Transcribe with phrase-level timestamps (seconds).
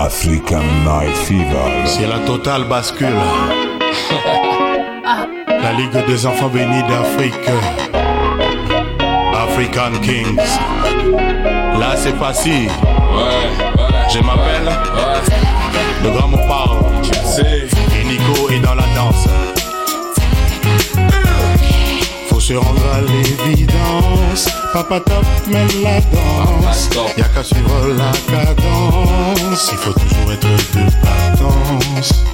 [0.00, 1.84] African Night Fever.
[1.84, 3.08] C'est la totale bascule.
[5.46, 7.34] la Ligue des enfants bénis d'Afrique.
[9.34, 10.36] African Kings.
[11.78, 12.70] Là, c'est facile.
[12.70, 14.10] Ouais, ouais.
[14.12, 15.20] Je m'appelle Ouais.
[16.02, 16.78] le grand Mopao.
[17.02, 17.66] Tu le sais.
[18.00, 19.28] Et Nico est dans la danse.
[22.50, 24.48] Se rendre à l'évidence.
[24.72, 26.90] Papa top mène la danse.
[27.16, 29.70] Y'a qu'à suivre la cadence.
[29.70, 32.24] Il faut toujours être de patence.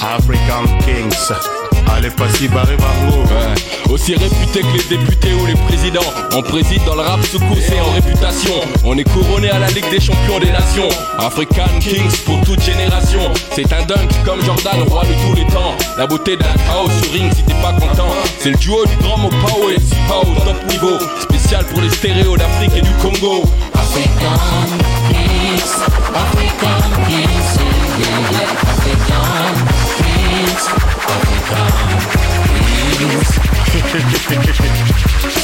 [0.00, 1.65] African Kings.
[1.96, 2.74] Allez, pas si barré.
[2.74, 3.92] Ouais.
[3.92, 6.12] Aussi réputé que les députés ou les présidents.
[6.34, 8.52] On préside dans le rap sous et en réputation.
[8.84, 10.88] On est couronné à la Ligue des champions des nations.
[11.18, 13.20] African Kings pour toute génération.
[13.52, 15.74] C'est un dunk comme Jordan, roi de tous les temps.
[15.96, 18.12] La beauté d'un chaos sur ring si t'es pas content.
[18.40, 20.98] C'est le duo du grand Mopao et Sipa au top niveau.
[21.20, 23.44] Spécial pour les stéréos d'Afrique et du Congo.
[23.72, 24.36] African
[25.08, 25.62] kings,
[26.14, 27.58] African kings,
[28.62, 29.75] African.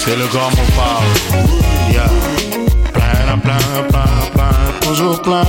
[0.05, 1.03] C'est le grand Mopao.
[1.91, 2.09] Yeah.
[2.93, 5.45] Plein, plein, plein, plein, toujours plein.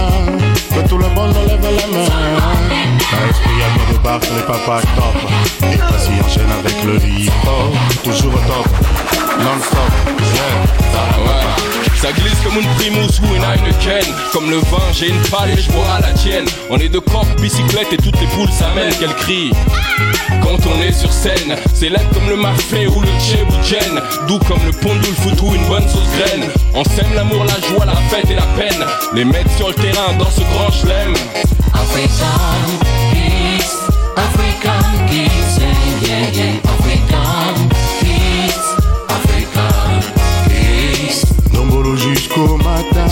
[0.74, 2.08] Que tout le monde lève la main.
[3.00, 5.18] T'as esprit à bien débarque les papas top.
[5.72, 7.74] Et pas si enchaîne avec le hip-hop.
[8.04, 8.68] Toujours top.
[9.40, 9.92] Non-stop.
[10.34, 10.56] Yeah.
[11.26, 11.73] Ouais.
[12.04, 14.14] Ça glisse comme une primousse ou une Heineken.
[14.34, 16.44] Comme le vin, j'ai une palle et je bois la tienne.
[16.70, 18.94] On est de coq, bicyclette et toutes les poules s'amènent.
[19.00, 19.54] Qu'elles crient
[20.42, 24.60] Quand on est sur scène C'est laid comme le mafé ou le tchébouchen Doux comme
[24.66, 26.50] le pondoul foot ou une bonne sauce graine.
[26.74, 28.84] On sème l'amour, la joie, la fête et la peine.
[29.14, 31.14] Les mettre sur le terrain dans ce grand chelem.
[34.18, 37.63] African yeah, yeah, African
[42.36, 43.08] Jusqu'au matin.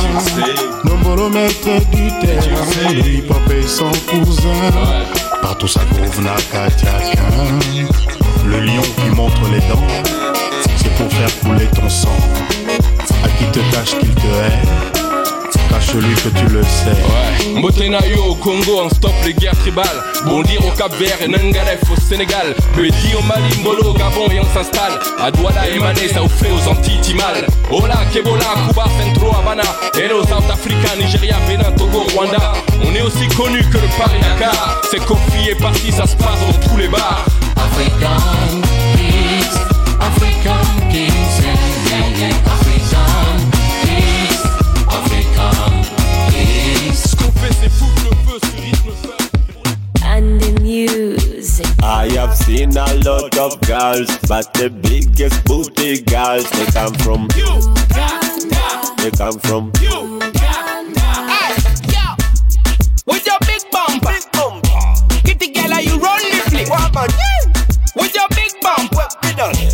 [1.92, 2.94] Du terrain.
[2.94, 4.50] Le hip-hop est son cousin.
[5.42, 6.36] Partout ça groove n'a.
[8.46, 9.88] Le lion qui montre les dents,
[10.76, 12.10] c'est pour faire couler ton sang.
[13.24, 15.01] À qui te cache qu'il te hait,
[15.72, 16.92] cache-lui que tu le sais.
[16.92, 20.04] Ouais, Mbotenayo au Congo, on stoppe les guerres tribales.
[20.26, 22.56] Bondir au Cap Vert et Nangaref au Sénégal.
[22.76, 25.00] Bedi au Mali, Mbolo au Gabon et on s'installe.
[25.20, 27.48] À Douala et Mané, ça vous fait aux Antilles Timal.
[27.72, 29.64] Ola, Kebola, Cuba, Centro, Havana.
[29.96, 32.54] Hello, South Africa, Nigeria, Bénin, Togo, Rwanda.
[32.84, 34.82] On est aussi connu que le Paris Dakar.
[34.90, 37.26] C'est Kofi est parti, ça se passe dans tous les bars.
[37.56, 38.62] African
[38.96, 39.60] kings,
[40.00, 42.71] African kings, yeah, yeah, yeah,
[52.02, 57.28] I have seen a lot of girls, but the biggest booty girls they come from.
[57.38, 57.62] You.
[58.98, 59.72] They come from.
[59.80, 60.18] You
[63.06, 64.18] with your big bumper,
[65.24, 66.70] kitty girl, are you run the flick?
[67.96, 69.71] With your big bumper, bad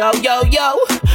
[0.00, 0.68] yo yo yo.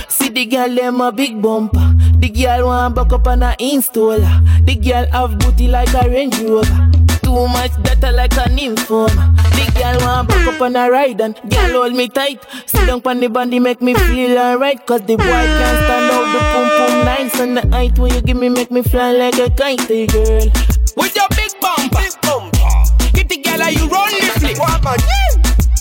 [0.08, 1.94] See the girl them a big bumper.
[2.20, 4.30] The girl want buck up on a installer.
[4.66, 6.92] The girl have booty like a Range Rover.
[7.24, 9.34] Too much data like a nymphoma.
[9.58, 12.46] The girl want buck up on a ride and girl hold me tight.
[12.68, 14.86] Sit down on the bandy make me feel alright.
[14.86, 18.22] Cause the boy can't stand out the pum pum nice and the height when you
[18.22, 20.46] give me make me fly like a kite, hey, girl.
[20.96, 22.58] With your big bumper, big bumper.
[23.16, 24.60] Kitty girl, are you run the flick?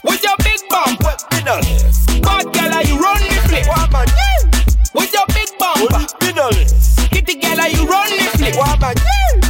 [0.05, 1.04] With your big bumper,
[1.45, 1.61] Middle.
[2.23, 3.67] Bad girl, you run the flip.
[3.69, 4.09] Woman.
[4.95, 6.07] With your big bumper.
[6.23, 6.51] Middle.
[7.11, 8.57] Kitty girl, you run the flip.
[8.57, 9.44] Woman.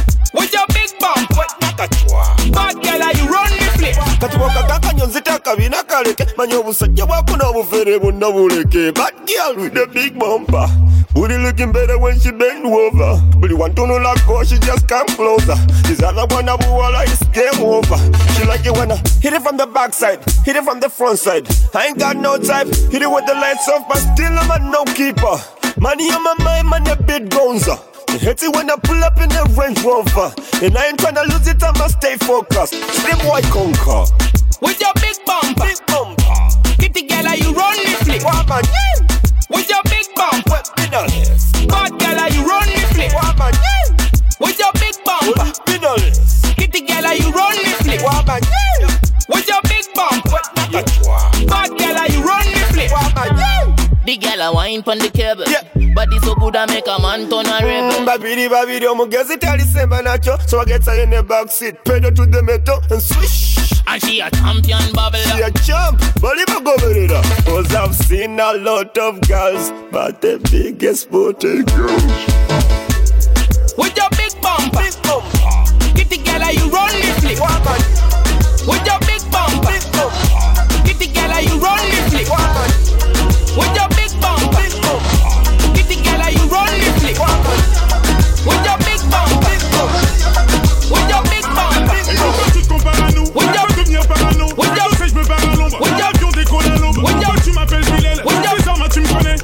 [4.25, 6.25] Kati bwokaka akanyonzita kaleke.
[6.37, 8.91] Manya obusajja bwako n'obufere bwonna buleke.
[8.91, 10.67] Bad girl with the big bumper.
[11.13, 13.21] Booty looking better when she bend over.
[13.37, 15.55] Buli wantunulako oh, she just come closer.
[15.87, 17.97] This other one a buwala is game over.
[18.33, 20.89] She like it when I hit it from the back side hit it from the
[20.89, 21.47] front side.
[21.73, 24.71] I ain't got no type hit it with the lights off but still I'm a
[24.71, 25.37] no keeper.
[25.79, 27.79] Money on my mind man a bit gonza
[28.19, 30.31] Hate it when I pull up in the Range Rover
[30.63, 32.73] And I ain't tryna lose it, I'ma stay focused.
[32.73, 34.07] Slim white conquer.
[34.61, 36.23] With your big bumper, Big bumper.
[36.79, 38.23] Kitty girl, are you run the flick?
[38.23, 38.63] Woman,
[39.51, 43.11] With your big bumper, middles bad girl, are you run the flick?
[43.11, 43.53] Woman,
[44.39, 47.99] With your big bumper, middles kitty girl, are you run the flick?
[47.99, 48.41] Woman,
[49.27, 51.19] With your big bumper, Nakachwa
[51.51, 52.91] bad girl, are you run the flick?
[52.95, 53.74] Woman, The
[54.05, 55.45] The girl a wine pon the cable.
[55.49, 55.63] Yeah.
[55.95, 57.99] Body so good I make a man turn a rebel.
[57.99, 62.11] Mm, babidi babidi omugezi talisemba nakyo so I get her in the back seat pedal
[62.11, 63.55] to the metal and swish
[63.87, 65.45] And she a champion She babbler.
[65.47, 71.63] a champ, bali bagoberera Cause I've seen a lot of girls But the biggest booty
[71.63, 72.03] girls
[73.77, 74.83] With your big bumper.
[74.83, 77.39] Big bumper, Get the girl you run the flip.
[77.39, 77.81] woman,
[78.67, 79.71] With your big bumper.
[79.71, 82.27] big bumper, Get the girl you run the flip.
[82.29, 82.69] woman,
[83.55, 83.87] With your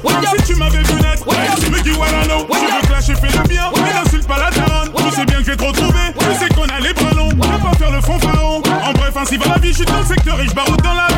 [0.08, 1.24] si tu m'avais vu naître.
[1.70, 2.38] Me dis, voilà, no.
[2.38, 2.46] Yo.
[2.48, 3.70] veux clasher, fais le bien.
[3.76, 4.90] Mais n'insulte pas la daronne.
[4.96, 5.10] Yo.
[5.10, 6.12] sais bien que je vais te retrouver.
[6.18, 7.30] Tu sais qu'on a les bras longs.
[7.30, 8.62] Je vais pas faire le fond pharaon.
[8.84, 9.68] En bref, ainsi va la vie.
[9.68, 11.11] Je suis dans le secteur et je baroute dans la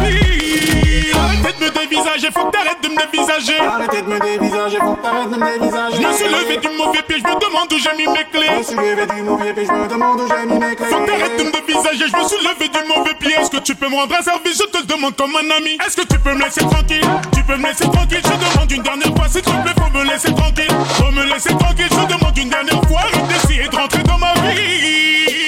[1.88, 2.28] dévisager.
[2.32, 3.58] Faut que t'arrêtes de me dévisager.
[3.60, 5.96] Arrêtez de me dévisager, faut que t'arrêtes de me dévisager.
[6.02, 7.16] Je me suis levé du mauvais pied.
[7.18, 8.56] Je me demande où j'ai mis mes Je clés.
[8.58, 10.86] me suis levé du mauvais pied, je me demande où j'ai mis mes clés.
[10.86, 13.34] Faut que t'arrêtes de me dévisager, je me suis levé du mauvais pied.
[13.38, 15.78] Est-ce que tu peux me rendre un service Je te le demande comme un ami.
[15.84, 17.06] Est-ce que tu peux me laisser tranquille?
[17.34, 19.28] Tu peux me laisser tranquille, je demande une dernière fois.
[19.28, 20.74] S'il te plaît, faut me laisser tranquille.
[20.98, 23.00] Faut me laisser tranquille, je demande une dernière fois.
[23.00, 25.43] Arrête d'essayer de rentrer dans ma vie.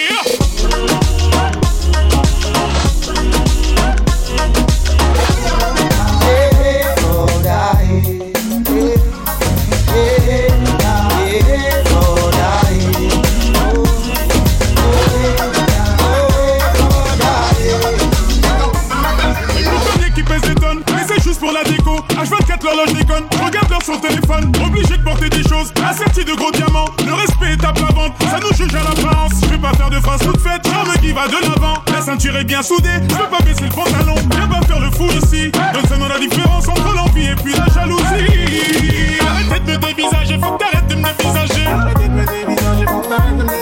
[31.27, 31.83] Va de l'avant.
[31.93, 34.15] La ceinture est bien soudée, je peux pas baisser le pantalon.
[34.31, 39.19] Viens pas faire le fou ici, donne-moi la différence entre l'envie et puis la jalousie.
[39.21, 41.67] Arrêtez de me dévisager, faut que t'arrêtes de me dévisager.
[41.67, 43.56] Arrêtez de me dévisager, faut que t'arrêtes de me dévisager.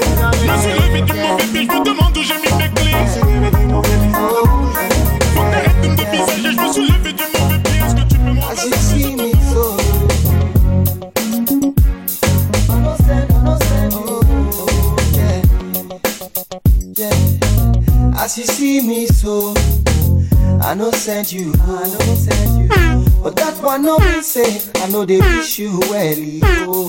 [25.06, 26.88] They wish you well.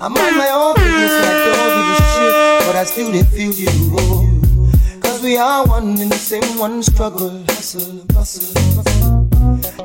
[0.00, 3.52] I'm on my own business I don't give a shit But I still they feel
[3.52, 3.68] you
[3.98, 5.00] oh.
[5.00, 9.24] Cause we are one in the same one struggle Hustle, bustle, bustle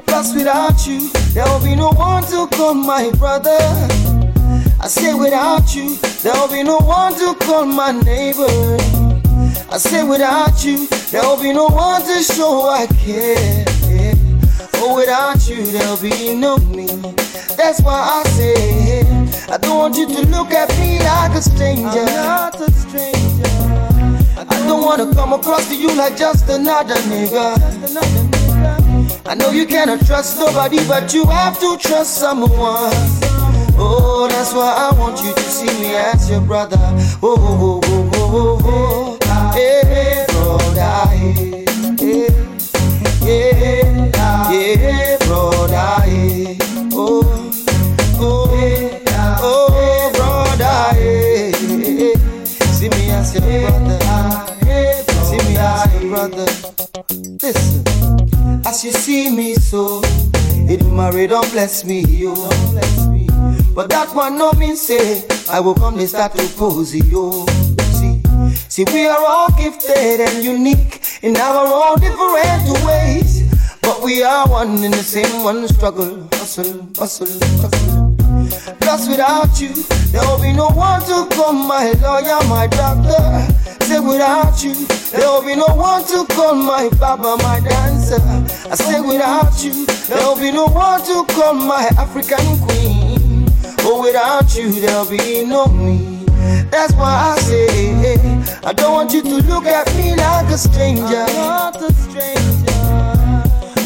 [0.05, 3.57] Plus without you, there will be no one to call my brother.
[4.81, 8.77] I say without you, there will be no one to call my neighbor.
[9.71, 13.65] I say without you, there will be no one to show I care.
[14.75, 16.68] Oh, without you, there'll be no.
[17.59, 19.01] That's why I say,
[19.51, 21.89] I don't want you to look at me like a stranger.
[21.89, 23.51] I'm not a stranger.
[24.37, 27.59] I don't wanna come across to you like just another nigga.
[27.59, 29.27] Just another nigga.
[29.27, 32.49] I know you cannot trust nobody, but you have to trust someone.
[33.77, 36.79] Oh, that's why I want you to see me as your brother.
[37.21, 39.51] Oh, oh, oh, oh, oh, oh.
[39.51, 41.48] Hey, brother.
[60.99, 62.33] It marry don't bless me, yo.
[63.73, 67.45] But that one no mean say I will come and start to pose yo.
[67.93, 68.21] See,
[68.67, 73.43] see we are all gifted and unique in our own different ways.
[73.81, 77.27] But we are one in the same one struggle, hustle, hustle,
[77.61, 78.15] hustle.
[78.79, 79.73] Plus without you,
[80.11, 83.23] there will be no one to call my lawyer, my doctor.
[83.85, 84.75] Say without you,
[85.11, 88.21] there will be no one to call my baba, my dancer.
[88.69, 93.45] I say without you, there will be no one to call my African queen.
[93.81, 96.25] Oh, without you, there'll be no me.
[96.69, 98.17] That's why I say,
[98.63, 101.25] I don't want you to look at me like a stranger.
[101.33, 102.59] not a stranger.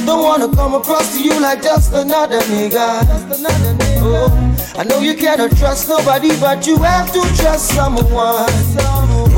[0.05, 3.05] Don't wanna come across to you like just another nigga.
[3.07, 4.01] Just another nigga.
[4.05, 8.49] Oh, I know you cannot trust nobody, but you have to trust someone.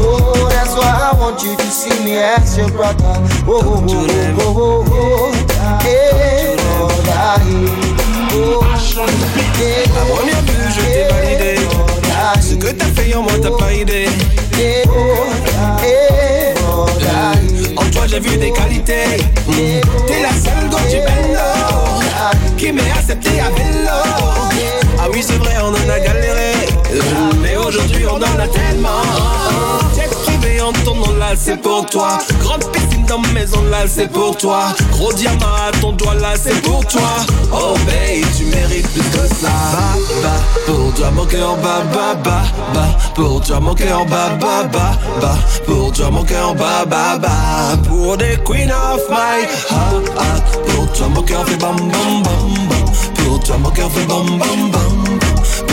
[0.08, 3.04] Oh, that's why I want you to see me as your brother.
[3.48, 5.34] Oh, oh, oh, oh, oh, oh.
[5.82, 7.86] Hey, brother, hey.
[8.38, 8.62] Oh,
[9.60, 11.56] yeah, Avant bien vu, je t'ai validé.
[12.40, 14.08] Ce que t'as fait en moi, t'as pas idée.
[17.76, 19.18] En toi, j'ai vu des qualités.
[20.08, 21.02] T'es la seule dont j'ai
[22.58, 23.90] qui m'est accepté à vélo.
[25.00, 26.54] Ah oui, c'est vrai, on en a galéré.
[27.66, 29.02] Aujourd'hui, on en a tellement.
[29.96, 32.20] Jet privé en nom là, c'est pour toi.
[32.40, 34.68] Grande piscine dans ma maison là, c'est pour toi.
[34.92, 37.02] Gros diamant à ton doigt là, c'est pour toi.
[37.52, 39.50] Oh, babe, tu mérites plus que ça.
[39.74, 40.34] Ba, ba,
[40.68, 42.42] pour toi, mon cœur, ba, ba, ba,
[42.74, 42.86] ba.
[43.16, 45.36] Pour toi, mon cœur, ba, ba, ba, ba.
[45.66, 47.30] Pour toi, mon cœur, ba, ba, ba.
[47.88, 49.42] Pour des queen of my
[49.72, 50.54] heart.
[50.68, 53.26] Pour toi, mon cœur fait bam, bam, bam.
[53.26, 55.20] Pour toi, mon cœur fait bam, bam, bam,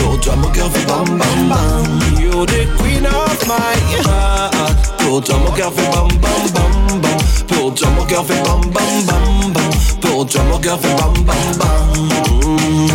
[0.03, 1.99] Pour toi, mon cœur fait bam, bam, bam.
[2.21, 4.97] You're the queen of my heart.
[4.97, 7.17] Pour toi, mon cœur fait bam, bam, bam, bam.
[7.47, 9.71] Pour toi, mon cœur fait bam, bam, bam, bam.
[10.01, 12.89] Pour toi, mon cœur fait bam, bam, bam.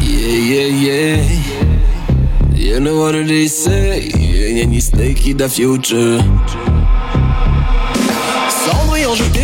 [0.00, 1.22] Yeah, yeah, yeah.
[2.54, 4.08] You know what they say?
[4.16, 6.22] You snake in the future.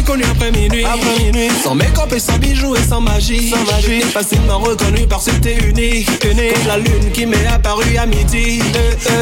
[0.05, 0.85] Cendrillon, je t'ai connu après minuit.
[0.85, 1.49] Après minuit.
[1.63, 3.51] Sans make-up et sans bijoux et sans magie.
[3.51, 4.01] Sans magie.
[4.03, 6.09] Facilement reconnu parce que t'es unique.
[6.25, 6.55] unique.
[6.55, 8.61] Comme la lune qui m'est apparue à midi.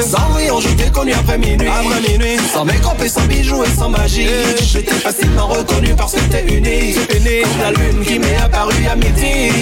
[0.04, 1.68] Cendrillon, je t'ai connu après minuit.
[1.68, 2.36] Après minuit.
[2.52, 4.26] Sans make-up et sans bijoux et sans magie.
[4.60, 6.98] Je t'ai facilement reconnu parce que t'es unique.
[7.14, 7.42] unique.
[7.42, 9.52] Comme la lune qui m'est apparue à midi.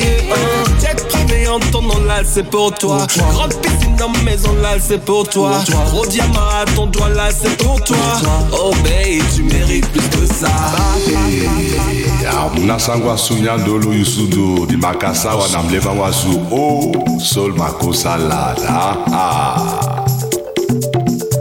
[0.81, 3.07] Jet privé en ton nom là, c'est pour toi.
[3.33, 5.53] Grande piscine dans ma maison là, c'est pour toi.
[5.93, 7.97] Gros diamant à ton doigt là, c'est pour toi.
[8.53, 10.49] Oh babe, tu mérites plus que ça.
[12.55, 18.97] Munasangwa sunyandolo yusudo Di makasawa na mleva wasu O sol makosalada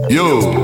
[0.09, 0.63] Yo.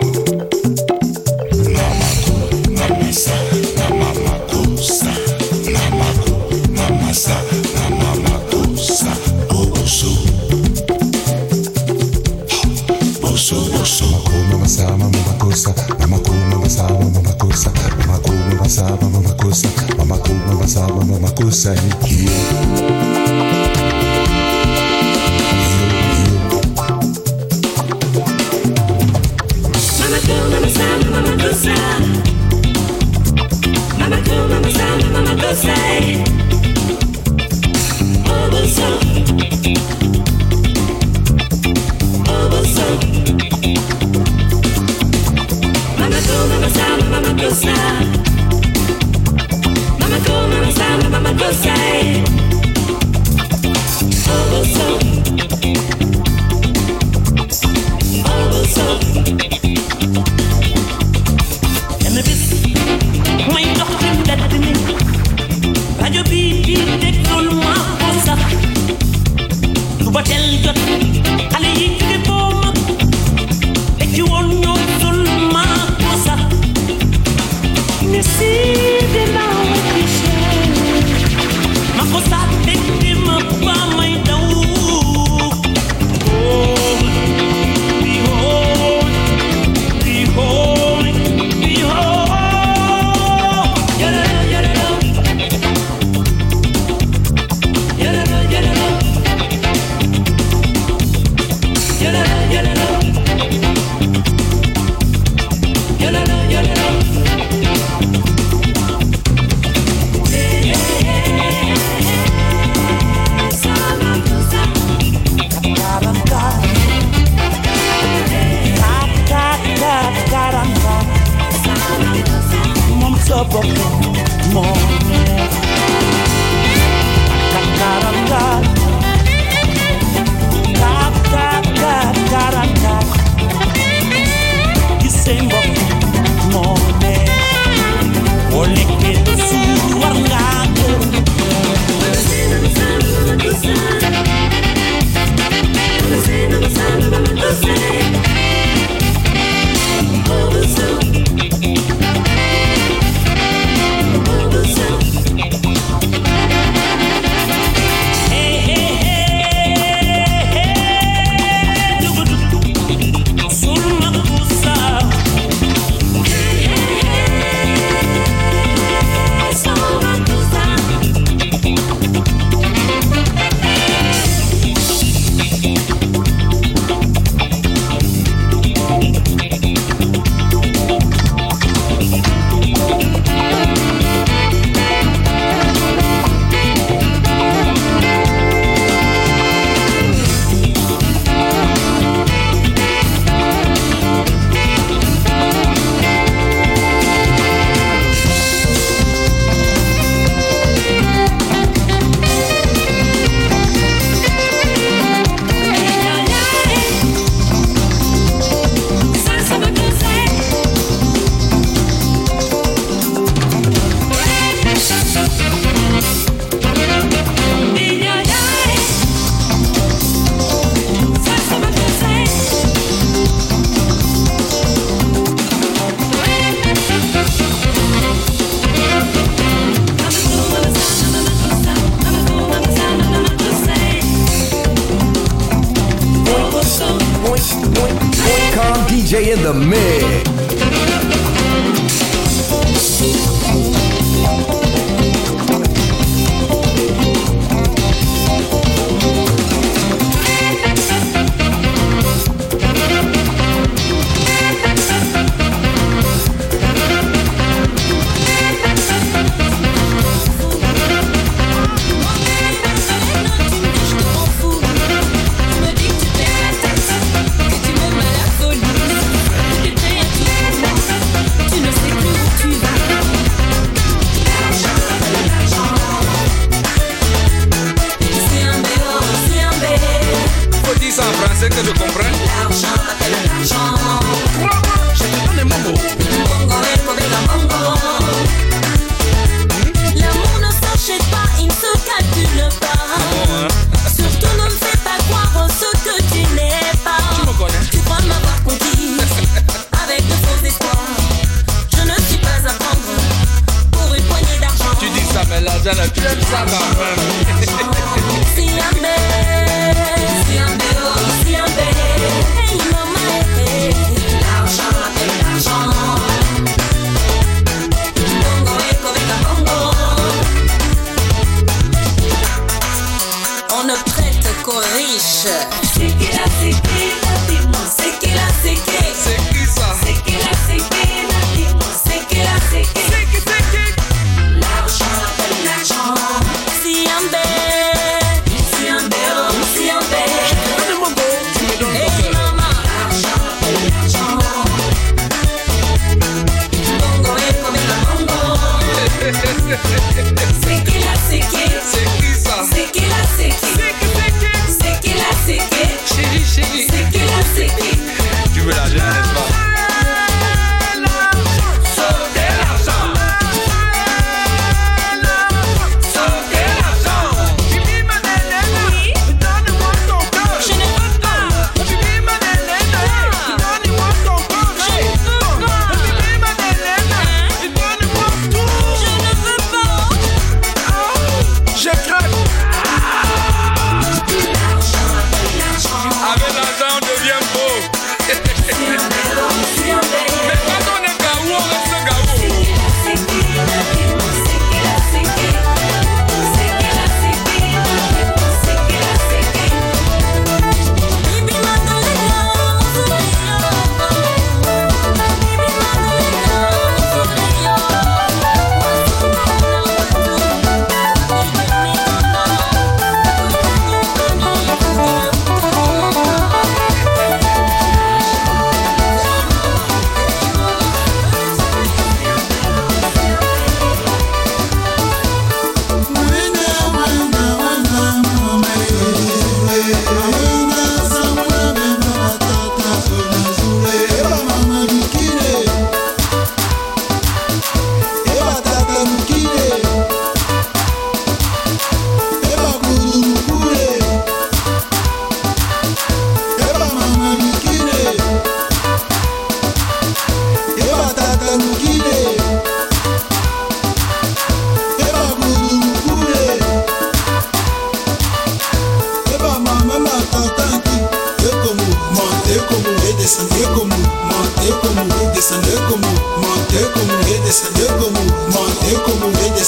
[18.75, 20.33] Ko mama sama mama kosa, mama ko
[21.07, 21.71] mama kosa.
[22.11, 23.04] Yeah.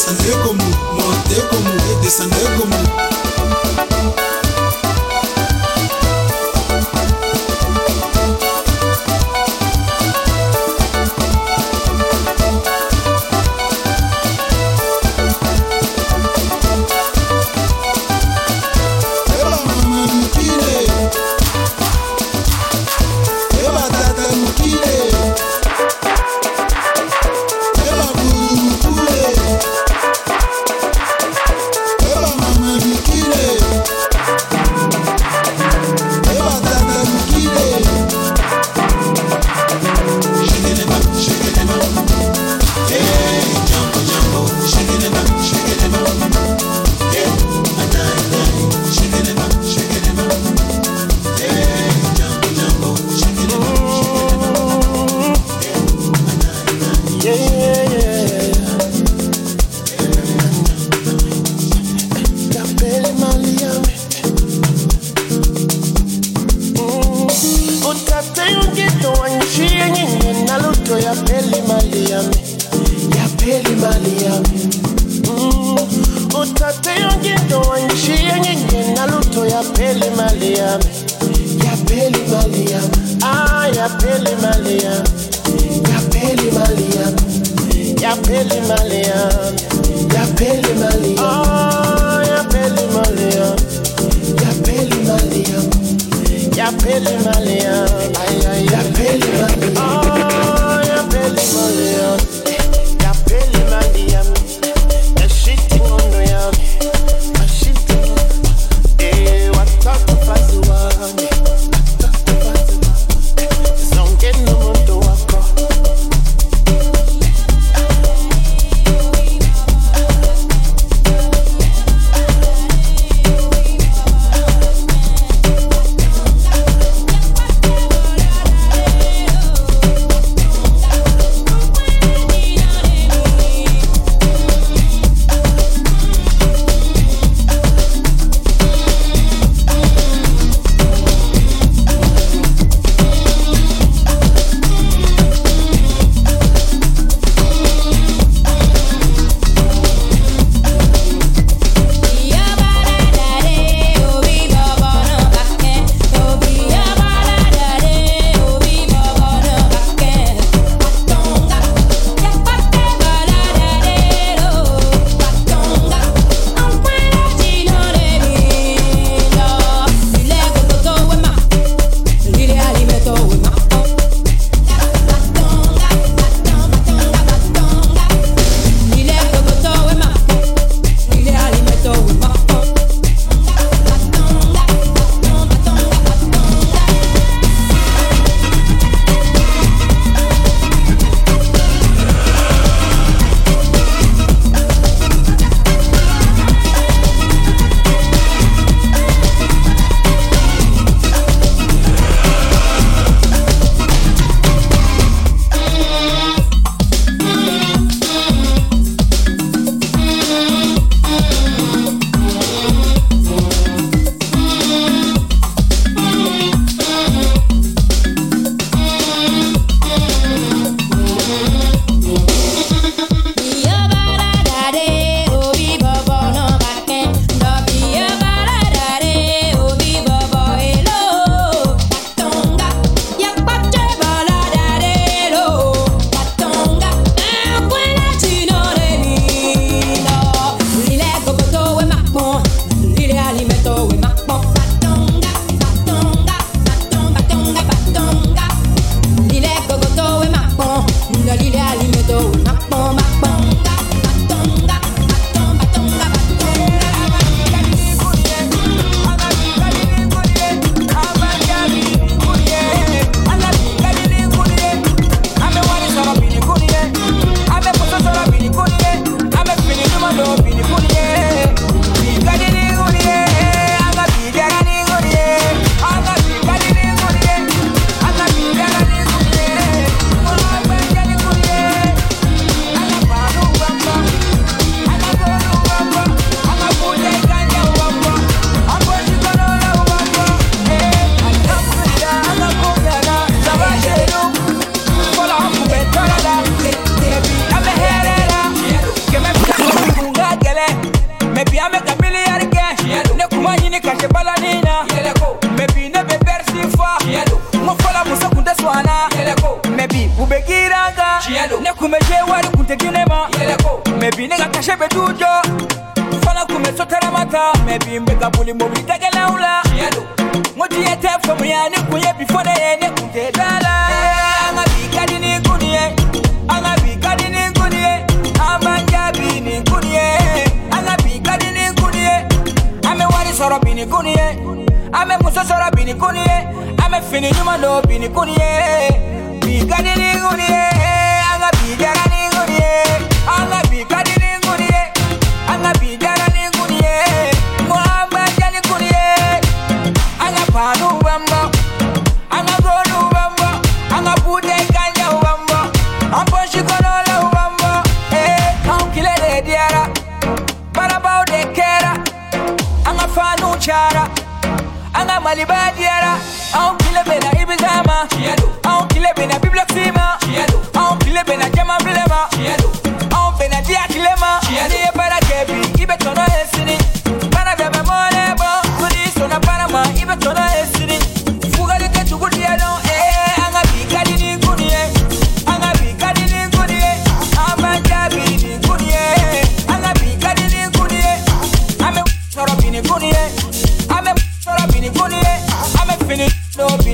[0.07, 4.26] descendez comme nous, montez comme nous et descendez comme nous.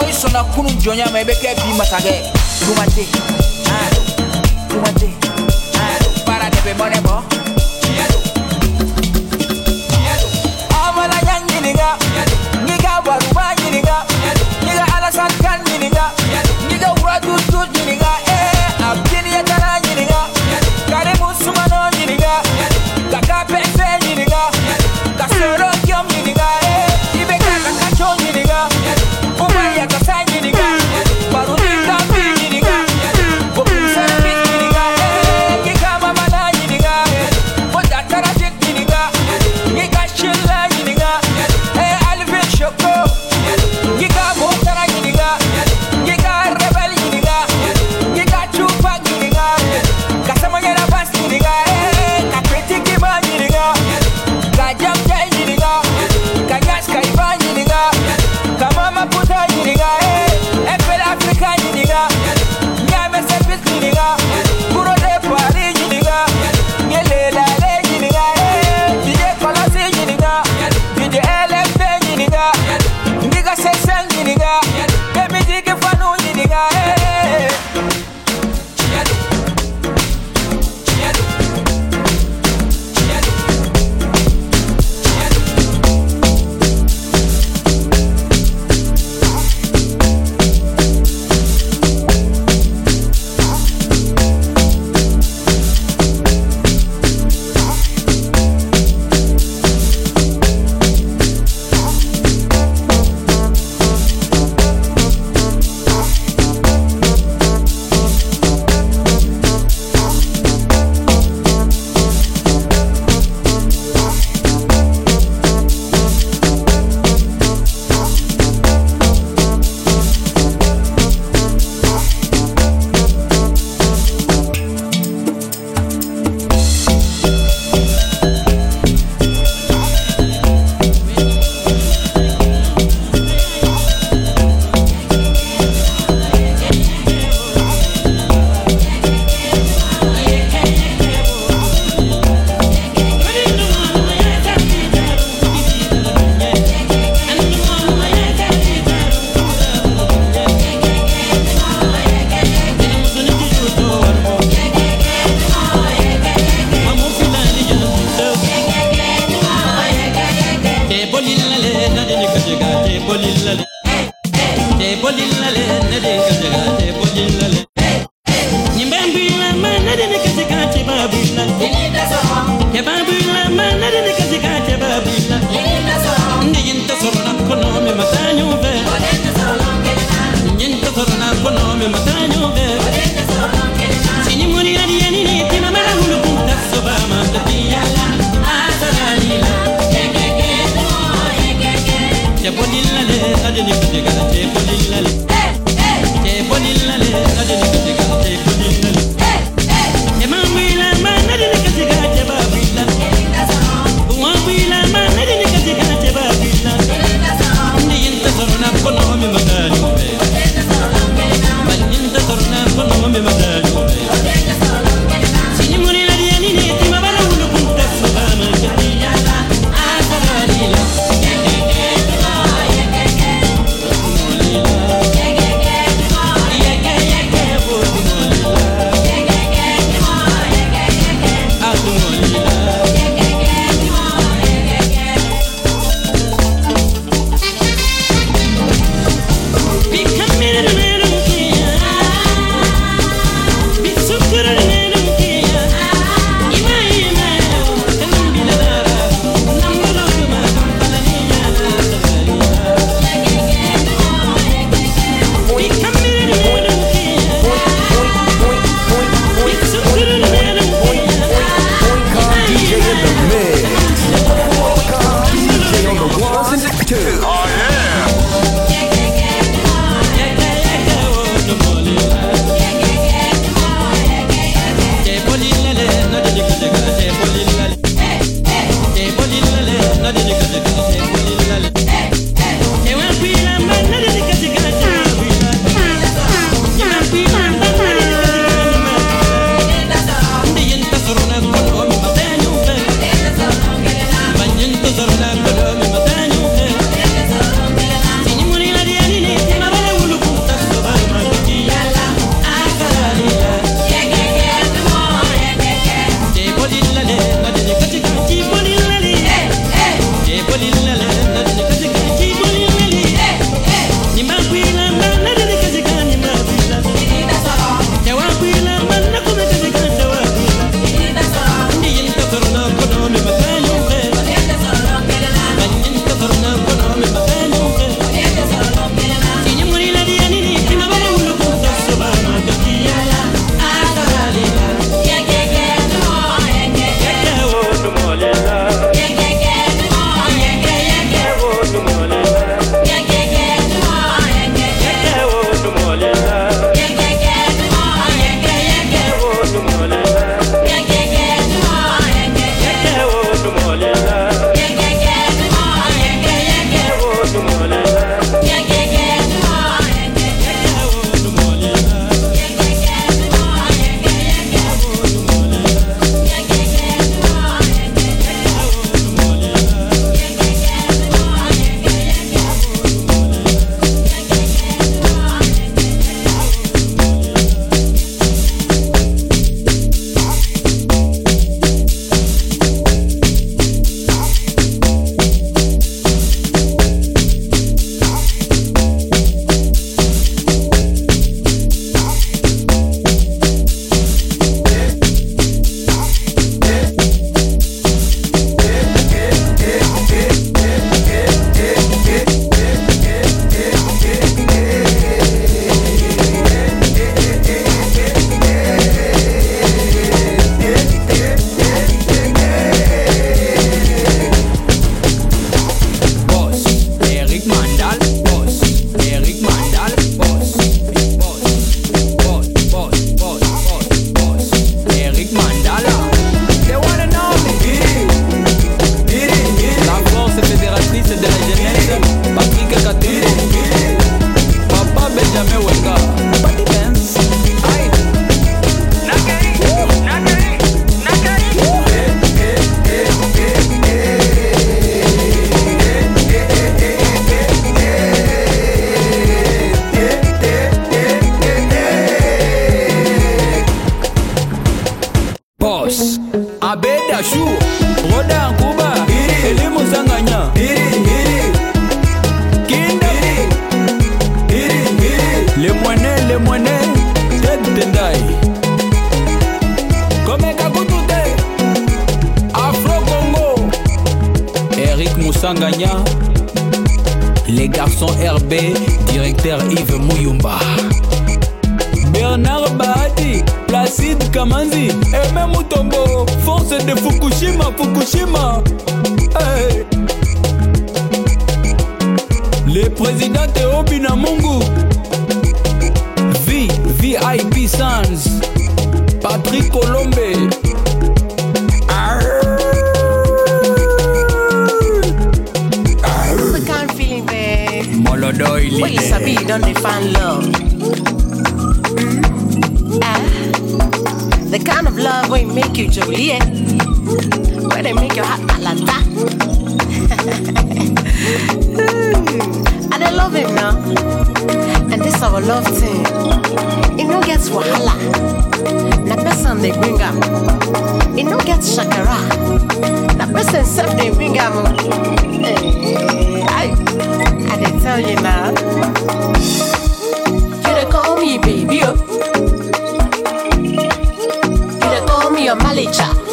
[545.61, 546.32] dey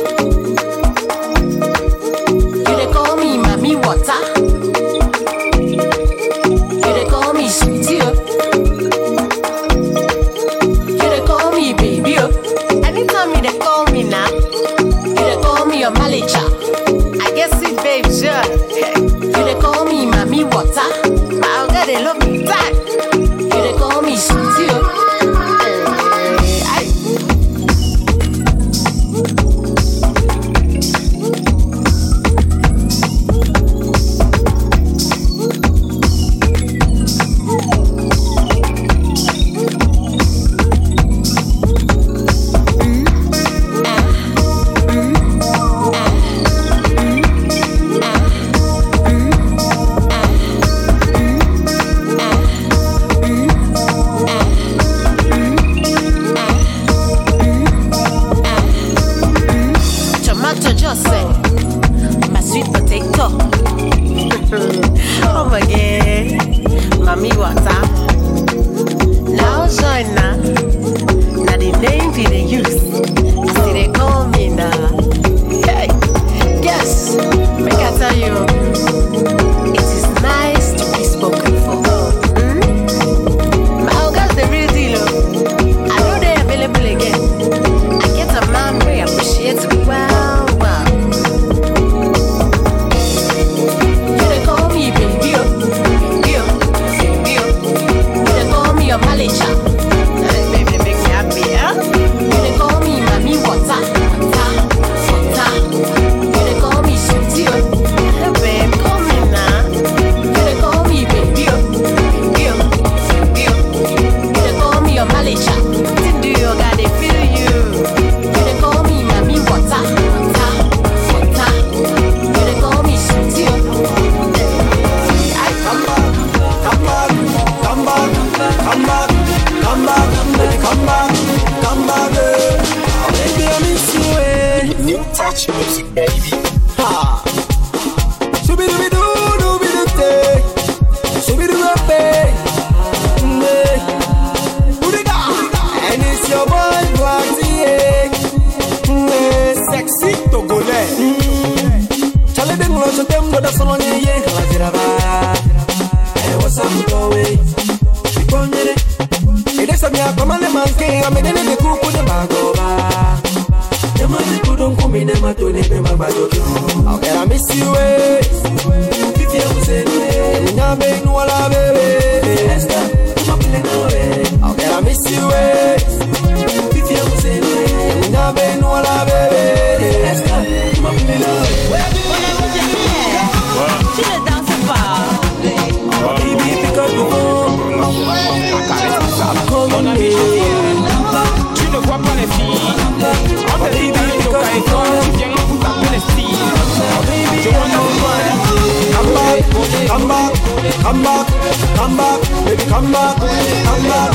[201.80, 204.12] come back, baby, come back, come back,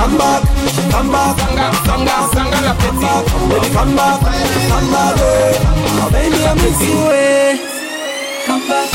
[0.00, 0.42] come back,
[0.90, 1.36] come back,
[1.84, 3.28] sanga, sanga la petite.
[3.48, 4.20] Baby, come back,
[4.70, 5.16] come back.
[6.00, 7.58] Oh, baby, I miss you, eh.
[8.46, 8.88] Come back.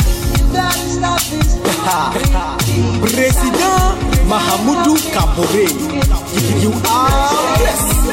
[3.00, 3.94] Président
[4.26, 5.66] Mahamoudou Kabore.
[6.58, 8.10] You are blessed.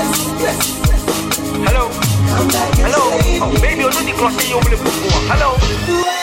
[1.65, 1.89] Hello.
[2.85, 3.03] Hello.
[3.41, 5.19] Oh, baby, on qu'on s'est oublié pour moi.
[5.33, 6.20] Hello.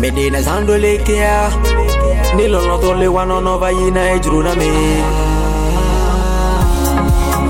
[0.00, 1.50] Medina Sandolekia
[2.36, 4.68] Nilo notole wano nova yina ejuru na me.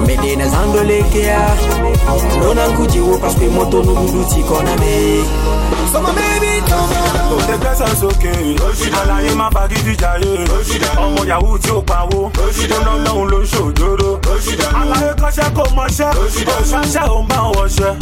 [0.06, 1.38] Medina Sandolekia
[2.40, 5.22] Nona nkuji wo paske moto nubudu tiko na me.
[6.14, 6.27] Me
[7.30, 7.38] on.
[7.38, 8.32] Òde gbẹ́sẹ̀ sókè.
[9.00, 10.32] Àlàyé má gidi jàre.
[11.04, 12.30] Ọmọ Yahoo tí ó pawó.
[12.30, 14.10] Ó ná lọ́hùn ló ń ṣòjóró.
[14.80, 16.10] Àlàyé kọ́ṣẹ́ kò mọṣẹ́.
[16.60, 17.92] Òṣàṣẹ́ ò ń bá wọṣẹ́.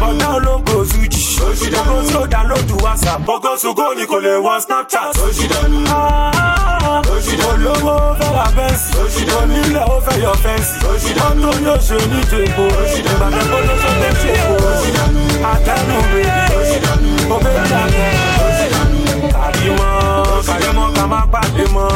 [0.00, 1.22] Bọ̀dá ológo Suji.
[1.40, 3.20] Ògo tí ó dá lójú WhatsApp.
[3.28, 5.16] Ògo ṣògo ni kò lè wọ Snapchat.
[5.90, 7.02] Ah,
[7.50, 8.90] Olówó fẹ́ ra bẹ́ǹsì.
[9.40, 10.76] Onílẹ̀ ó fẹ́ yọ fẹ́ǹsì.
[11.18, 12.64] Mọ́tò yóò ṣe ní jèpo.
[12.98, 14.54] Ìgbàgbẹ́ kó ló ṣe fẹ́ ṣèpo.
[15.52, 16.46] Àtẹnu bèbí.
[17.28, 17.36] Mo
[19.70, 21.88] fẹ́ jà kàrímọ́ kàrímọ́ ká má pàdé mọ́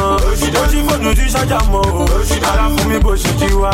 [0.61, 1.85] ó fóònù tí ṣájà mọ́.
[2.51, 3.71] Ara fún mi bó ṣe jí wá.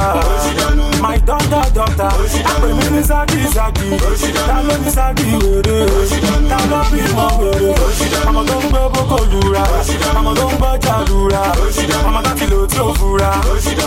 [1.01, 2.11] my doctor doctor.
[2.61, 3.87] Pè mí ní sáàkì sáàkì.
[4.47, 5.77] Ta ló ní sáàkì wèrè?
[6.49, 7.71] Ta ló bí mọ wèrè?
[8.29, 9.63] Ọmọ tó ń gbé boko lura.
[10.19, 11.43] Ọmọ tó ń gbọ́jà lura.
[12.07, 13.31] Ọmọ tó ti tí ò fura.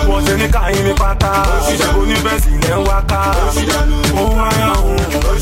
[0.09, 0.83] Wọ́n ṣe ní káyín
[1.79, 2.17] ṣẹ́gun ní
[2.67, 3.21] lẹ́ wá ká.
[4.21, 4.69] Òun wáyà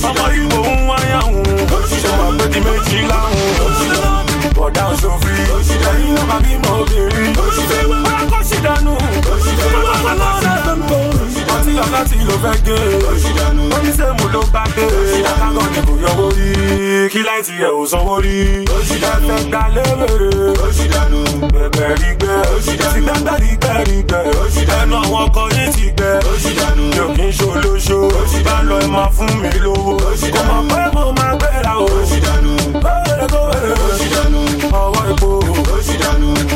[0.09, 1.45] ọmọ wáyà òun
[2.03, 4.28] ṣé wàá pé di méjì láhùn
[4.59, 5.37] bọ̀dá òṣòfin
[5.91, 7.33] ẹ̀yin náà máa bímọ obìnrin
[8.05, 8.93] wọ́n kọ́ sí dànù
[11.55, 12.77] ọtí ọ̀gá tí ló fẹ́ gé
[13.77, 14.87] oníṣèmù ló bá dé
[15.31, 16.49] akágọ́ ni kò yọ orí
[17.13, 18.37] kí láìsí ẹ̀ ò sanwó rí
[18.77, 20.31] ẹ̀fẹ̀ gbà léwèrè
[21.53, 22.35] bẹ̀bẹ̀ rí gbẹ
[22.65, 24.21] ti gbẹ́gbẹ́ rí gbẹ rí gbẹ
[24.83, 26.11] ẹnu àwọn ọkọ yìí ti gbẹ
[26.77, 27.99] mi ò kí ń ṣolóṣo
[28.47, 29.93] bá lọ ẹ máa fún mi lówó
[30.35, 31.87] kò mọ̀ pé mo máa gbéra o
[32.85, 33.78] bẹ́ẹ̀rẹ̀ kó wẹ̀rẹ̀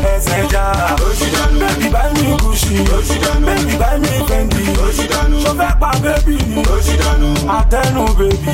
[0.07, 2.77] já bẹ́ẹ̀bí bá mi kùsì
[3.47, 4.65] bẹ́ẹ̀bí bá mi fẹ́ndì
[5.43, 6.63] ṣó fẹ́ pa bẹ́ẹ̀bí ni
[7.59, 8.51] àtẹnu bẹ́ẹ̀bí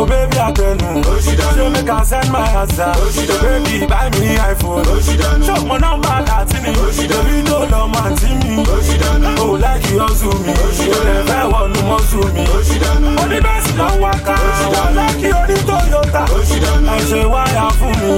[0.00, 0.88] o bẹ́ẹ̀bí àtẹnu
[1.56, 2.92] ṣé mi kà send my answer
[3.42, 4.84] bẹ́ẹ̀bí bá mi iphone.
[5.46, 8.54] Ṣó mọ nọ́mbà láti ni bẹ́ẹ̀bí tó lọ máa ti mi
[9.44, 10.52] o láìkí ọ̀sùn mi
[10.96, 12.44] o lè fẹ́ wọnú mọ́sùn mi
[13.22, 14.36] oníbẹ̀sì lọ wá ká
[14.72, 16.22] wọ́n láìkí oní toyota.
[16.94, 18.10] Ẹ ṣe wáyà fún mi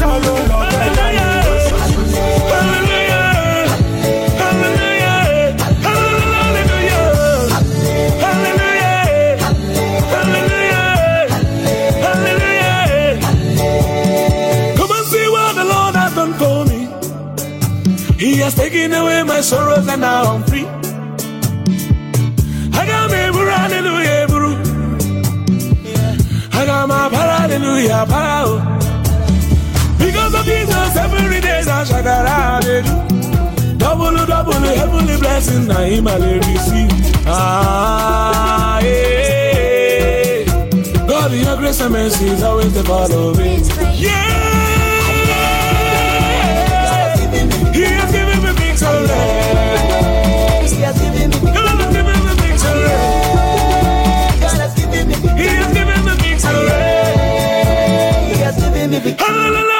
[0.00, 1.53] ṣá ló lọ bẹ́ẹ̀ lẹ́yìn.
[2.50, 3.36] Hallelujah,
[4.40, 5.48] hallelujah,
[12.04, 13.18] hallelujah.
[14.76, 16.80] Come and see what the Lord has done for me.
[18.18, 20.66] He has taken away my sorrows and now I'm free.
[22.72, 24.54] I got Agameburu, hallelujah, buru.
[26.50, 28.73] Agama, hallelujah, power.
[30.34, 32.82] Because of Jesus, every day I shakara, do.
[33.78, 36.90] Double, double, heavenly blessing, I him I dey receive.
[37.26, 40.44] Ah, yeah.
[41.06, 43.62] God, your grace and mercy is always the follow me.
[43.94, 44.40] Yeah.
[47.72, 49.06] He has given me victory.
[50.68, 52.90] He has given me victory.
[54.34, 56.70] He has given me victory.
[58.34, 59.73] He has given me victory.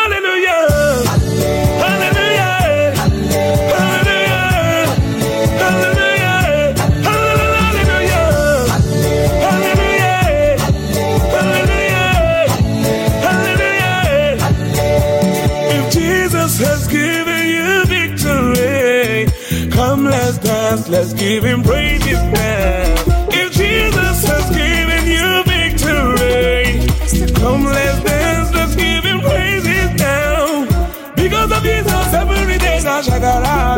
[20.94, 22.94] Let's give him praises now.
[23.40, 26.86] If Jesus has given you victory,
[27.34, 30.64] come let's dance, let's give him praises now.
[31.16, 33.76] Because of Jesus, every day I shakara.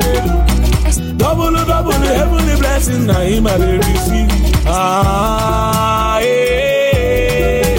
[1.17, 4.31] Double, double, heavenly blessing, now him I receive.
[4.67, 7.77] Ah, yeah.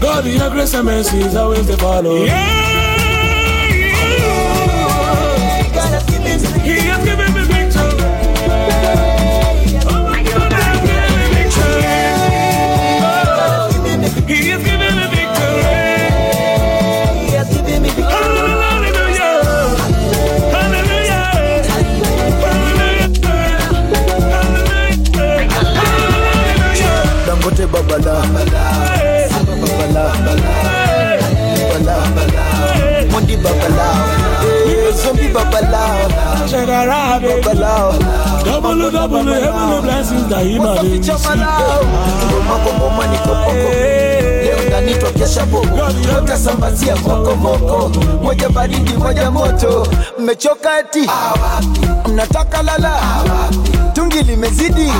[0.00, 2.24] God, your grace and mercy is always the follow.
[2.24, 2.99] Yeah.
[30.00, 30.50] bala
[32.14, 32.44] bala
[46.96, 47.88] mokomoko,
[48.22, 49.86] moja baridi moja moto.
[50.18, 51.10] Mmechoka eti
[52.08, 54.92] mnataka lala Awapi tungi limezidi.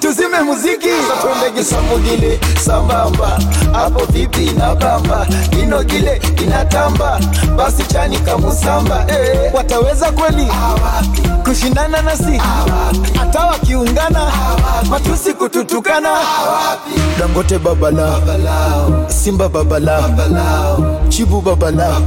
[0.00, 0.88] Tuzime muziki.
[1.64, 3.38] Samugile sambamba.
[3.72, 5.26] Hapo vipi na bamba?
[5.62, 7.20] Ino gile inatamba
[7.56, 10.44] basi chani kamusamba eh, wataweza kweli
[11.46, 12.40] kushindana nasi.
[13.18, 14.32] Hata wakiungana
[14.90, 16.08] matusi kututukana.
[17.18, 18.18] Dangote babala
[19.08, 20.02] simba babala
[21.08, 22.00] chibu babala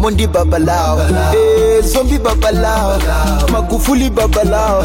[0.00, 1.00] mondi babalao
[1.34, 2.98] eh, zombi babalao
[3.52, 4.84] magufuli babalao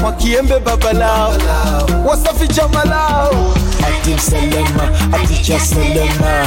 [0.00, 1.32] mwakiembe babalao
[2.08, 3.30] wasafi chamalao
[3.88, 4.82] ati mselema
[5.12, 6.46] ati cha selema.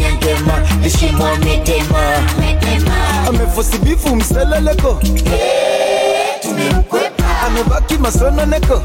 [0.00, 1.98] Nyangema lishimwa metema
[3.28, 4.98] amefosibifu mseleleko.
[7.46, 8.82] Amebaki masononeko.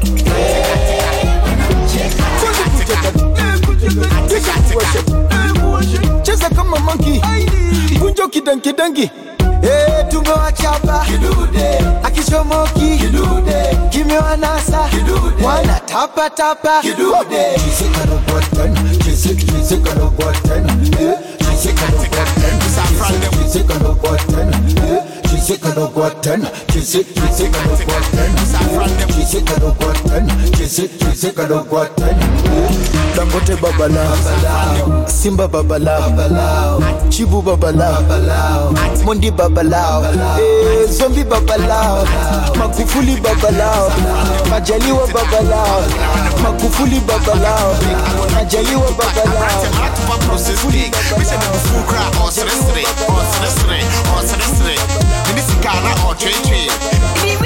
[6.22, 7.22] Cheza kama manki
[7.98, 9.10] kunjo kidankidangi
[9.62, 11.06] Hey, tumewachapa
[12.02, 13.00] akichomoki
[13.90, 14.88] kimewanasa
[21.64, 22.58] Take a look at them.
[22.58, 25.03] This a friend We Take a look at
[28.76, 29.46] wana tapa
[31.46, 31.86] tapa
[33.16, 34.16] dangote babala
[35.06, 36.00] simba babala
[37.08, 37.98] chibu babala
[39.04, 40.04] mondi babalao
[40.40, 42.06] eh, zombi babalao
[42.58, 43.92] magufuli babalao
[44.50, 45.82] majaliwa babalao
[46.42, 47.76] magufuli babalao
[48.34, 49.64] majaliwa babalao
[50.08, 50.90] magufuli
[55.64, 57.43] Check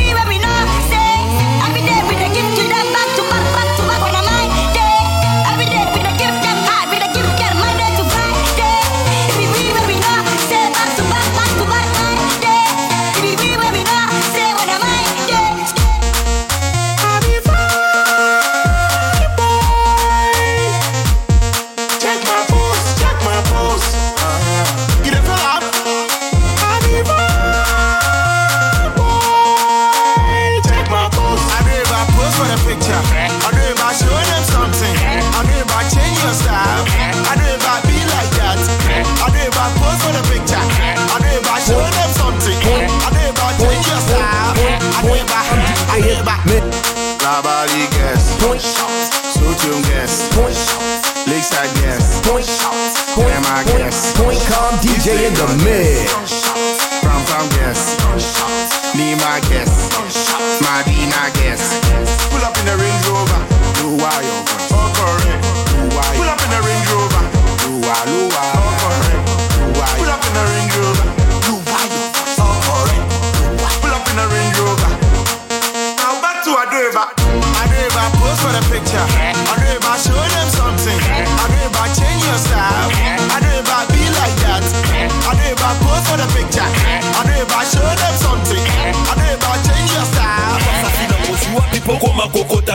[55.39, 56.08] the mix.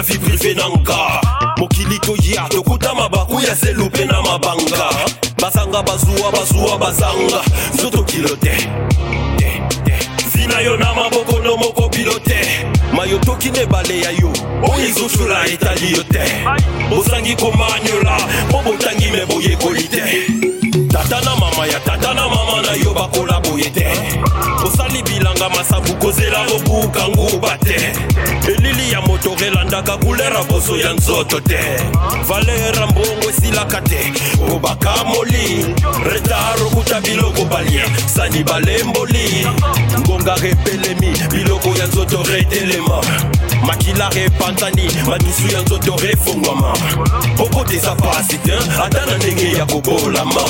[0.04, 1.22] Makokota vi prive na nga
[1.58, 4.89] mokili toya tokutama bakuya selu mpe na mabanga.
[5.41, 7.41] Bazanga bazuwa bazuwa bazanga.
[7.74, 8.56] Nzoto kilo te
[9.38, 9.93] te, te.
[10.32, 14.34] zina yo na maboko no moko bilo te mayo toki na ebale ya yo.
[14.64, 16.24] Oyo ezosula etali yo te.
[16.89, 18.18] Bozangi komanyola
[18.49, 23.39] mpo botangi me boyekoli te tata na mama ya tata na mama na yo bakola
[23.41, 23.87] boye te.
[24.65, 27.93] Osali bilanga masabu kozela kobuka nguba te.
[28.47, 31.59] Elili ya moto elandaka kulera boso ya nzoto te.
[32.27, 34.13] Valera mbongo esilaka te.
[34.49, 35.65] Kobaka moli
[36.05, 37.83] retar okuta biloko balie.
[38.05, 39.47] Sani balemboli
[39.99, 43.01] ngonga repelemi biloko ya nzoto retelema
[43.68, 46.74] makila repantani madusu ya nzoto refongwama
[47.39, 48.53] okoteza pasi te
[48.86, 50.41] ata na ndenge ya kobolama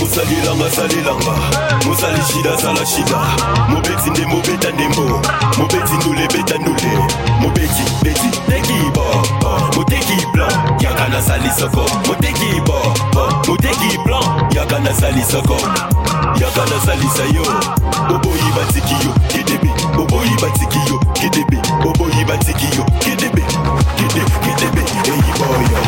[0.00, 1.32] mosalilanga salilanga
[1.86, 3.18] mosali shida sala shida.
[3.68, 5.22] Mobeti nde mobeta ndembo.
[5.58, 6.98] Mobeti ndule beta ndule.
[7.40, 9.04] Mobeti beti teki bo
[9.40, 11.86] bo, moteki plan yaka nasali soko.
[12.08, 12.94] Moteki bo,
[13.48, 15.56] moteki plan yaka nasali soko
[16.40, 17.46] yaka nasalisa yo.
[18.14, 22.84] Oboyi batiki yo kedebe oboyi batiki yo kedebe oboyi batiki yo.
[23.00, 23.42] Kedebe
[23.96, 24.82] kede kedebe
[25.12, 25.80] eyi boyo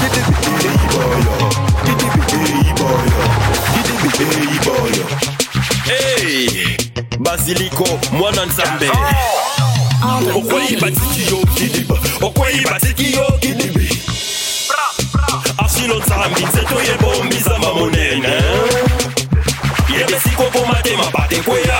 [0.00, 0.34] kedebe
[0.68, 1.34] eyi boyo
[1.84, 3.22] kedebe eyi boyo
[3.74, 5.04] kedebe eyi boyo
[5.84, 6.76] hey
[7.18, 8.90] basiliko mwana nzambe
[10.36, 13.88] okweyiba tiki yo kidiba okweyiba tiki yo kidibi
[15.64, 18.11] asilo nzambi nzeto yebombizamba monene yebesikoko
[20.96, 21.78] matema pate kweya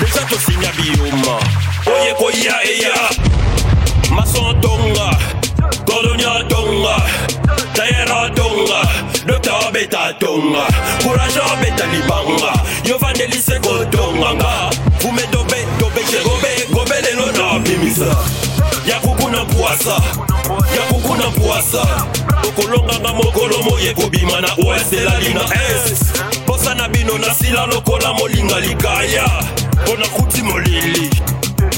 [0.00, 1.40] deja tosinya biyoma
[1.86, 3.08] oye koya eya.
[4.10, 5.18] Mason tonga
[5.84, 6.96] kolonia tonga.
[7.74, 8.88] Tayera tonga.
[9.26, 10.66] Dokta beta tonga.
[11.02, 12.52] Courage beta libanga.
[12.84, 14.70] Yovandelise kotonganga
[15.00, 18.16] vume dobe dobe jegobe gobe lelo na bimisa.
[18.86, 20.02] Yakukuna puasa.
[20.76, 22.06] Yakukuna puasa.
[22.48, 26.35] Okolonganga mokolo moye kobima na ouest elali na est posa
[26.76, 29.24] na bino nasila lokola molinga likaya.
[29.82, 31.10] Mpo nakuti molili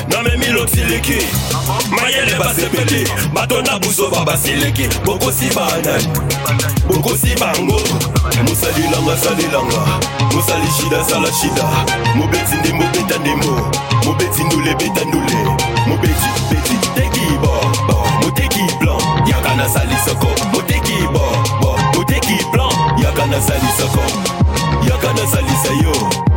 [0.08, 1.26] namemi lotiliki
[1.90, 6.08] mayele basepeli bato na buzoba basiliki bokosi banani
[6.88, 7.80] bokosi bango
[8.48, 10.00] mosalilanga salilanga
[10.34, 11.64] mosali shida sala shida.
[12.14, 13.70] Mobeti ndimbo beta ndimbo
[14.04, 15.56] mobeti ndule beta ndule.
[15.86, 20.26] Mobeti beti teki bo bo moteki plan yaka nasali soko.
[20.52, 24.02] Moteki bo bo moteki plan yaka nasali soko.
[24.02, 24.27] yaka nasalisa
[25.74, 26.27] yo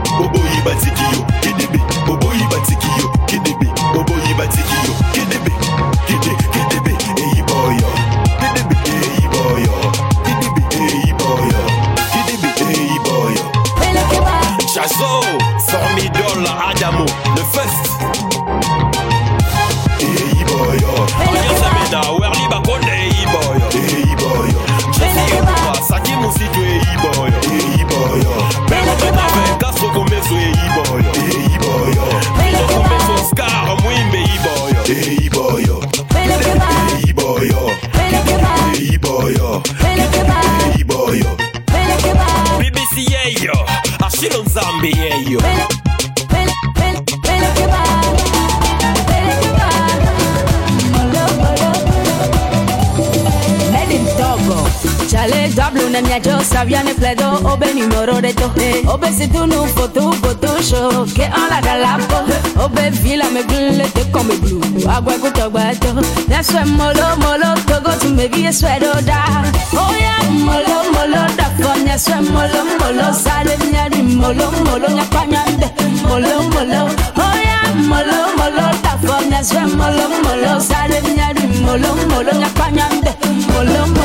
[56.01, 57.39] double na miajo saviane pledo.
[57.45, 61.49] Oh, obe numero de to obe oh, si tu nu foto foto show que on
[61.49, 62.17] la galapo
[62.63, 64.61] obe oh, vila me blue te come blue.
[64.89, 65.93] Agua guto guato.
[66.27, 69.43] Na swe molo molo togo tu me vie swedo da
[69.73, 73.13] oh yeah molo molo da fonya swe molo molo.
[73.13, 75.69] Sale nyari molo molo nya panyande
[76.07, 76.89] molo molo.
[77.17, 80.59] Oh yeah molo molo da fonya swe molo molo.
[80.59, 83.11] Sale nyari molo molo nya panyande
[83.53, 84.00] molo molo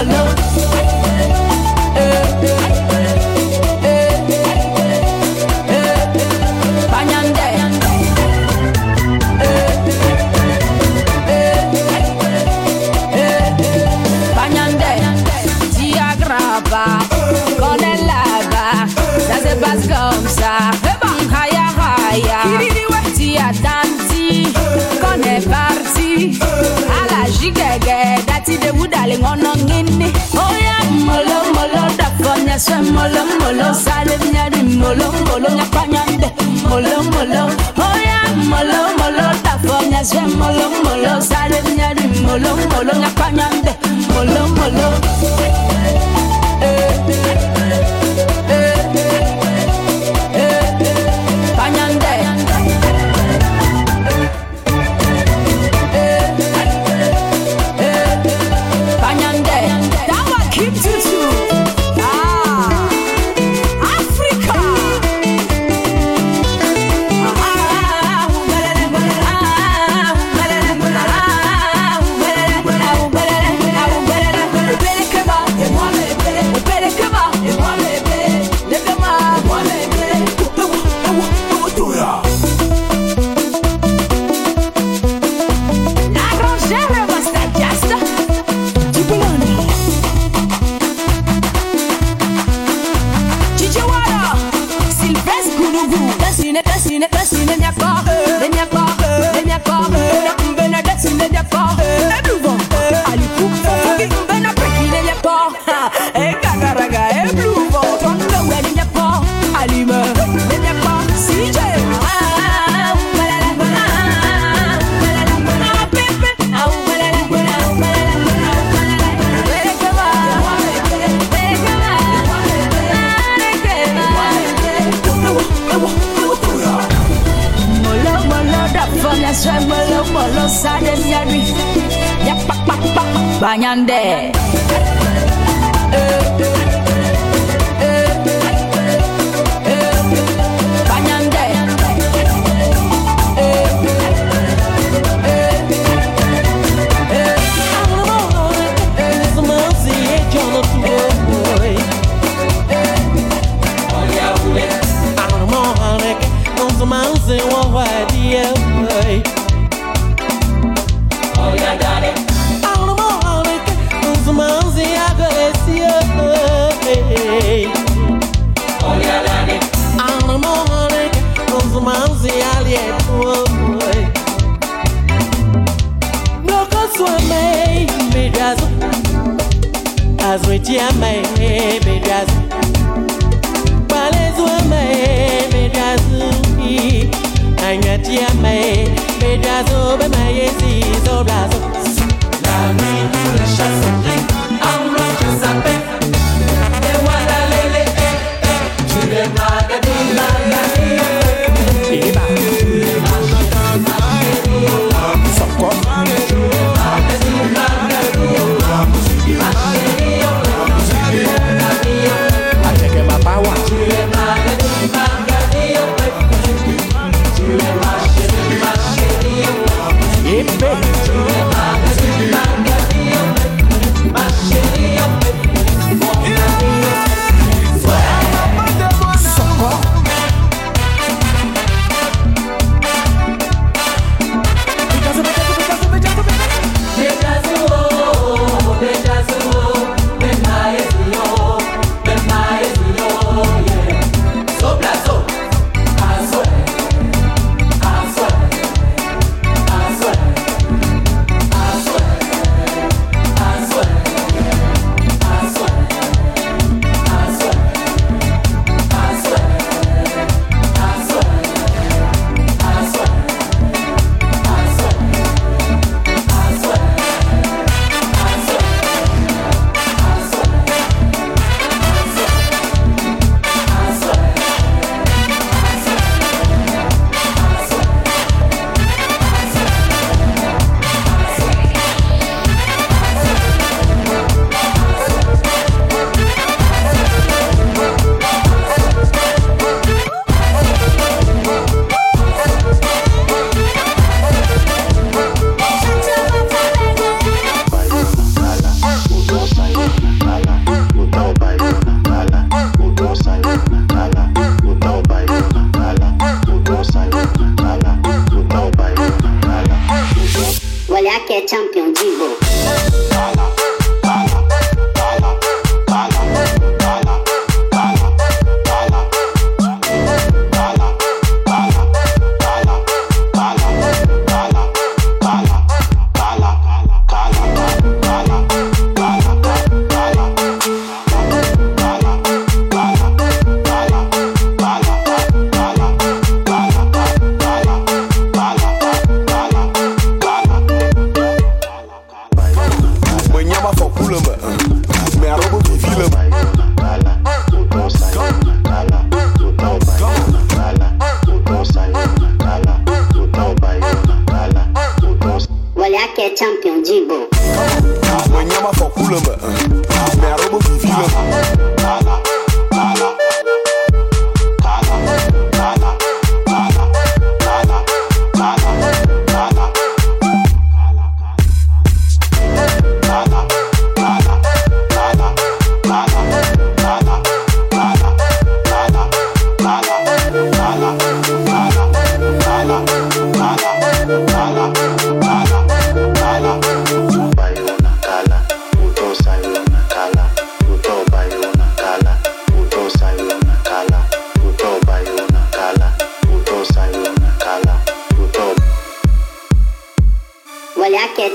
[32.97, 36.29] molo molo sale nyari molo molo nyapanyande.
[36.69, 37.43] Molo molo.
[38.07, 43.73] Yeah, molo molo da fonya swe molo molo sale nyari molo molo nyapanyande.
[44.15, 44.87] Molo molo.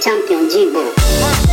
[0.01, 1.50] champion Jimbo.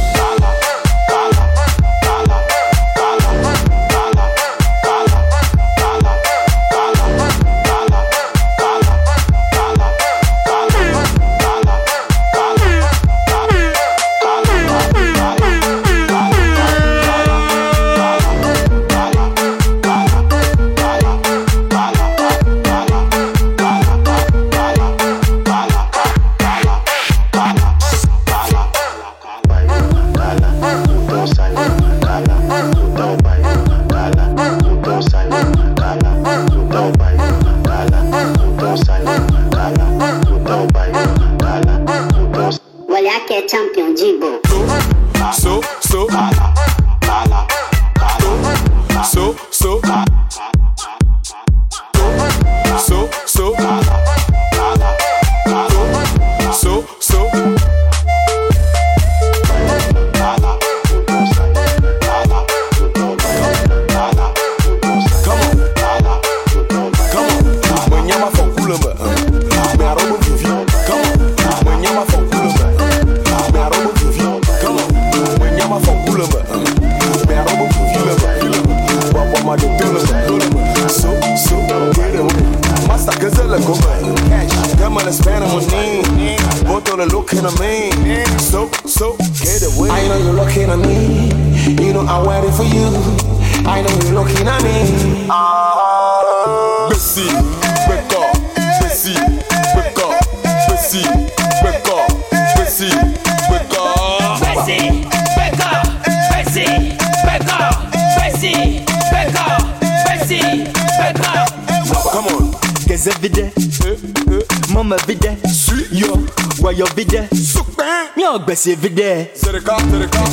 [118.66, 119.30] Mio gbese vide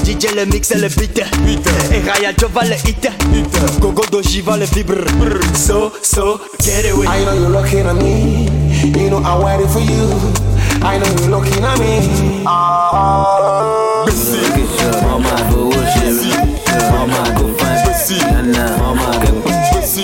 [0.04, 1.18] DJ le mix et le beat
[1.92, 3.08] Et Raya Jova le hit
[3.80, 5.06] Gogo Doji va le vibre
[5.54, 8.50] So, so, get away I know you're looking at me.
[8.82, 10.10] You know I'm waiting for you.
[10.82, 12.44] I know you're looking at me.
[12.46, 12.90] Ah.
[12.94, 14.06] ah,
[15.04, 16.16] Mama go worship
[16.92, 17.86] Mama go find
[18.32, 19.36] Nana Mama get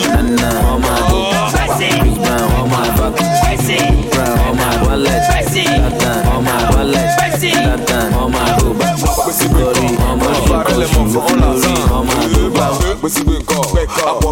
[0.10, 1.20] Nana Mama go
[1.50, 1.80] Chris
[2.20, 3.16] Brown Mama fuck
[4.12, 6.01] Brown Mama wallet
[7.72, 8.86] Jonathan, on m'a Oba,
[9.32, 10.26] Sikori, on m'a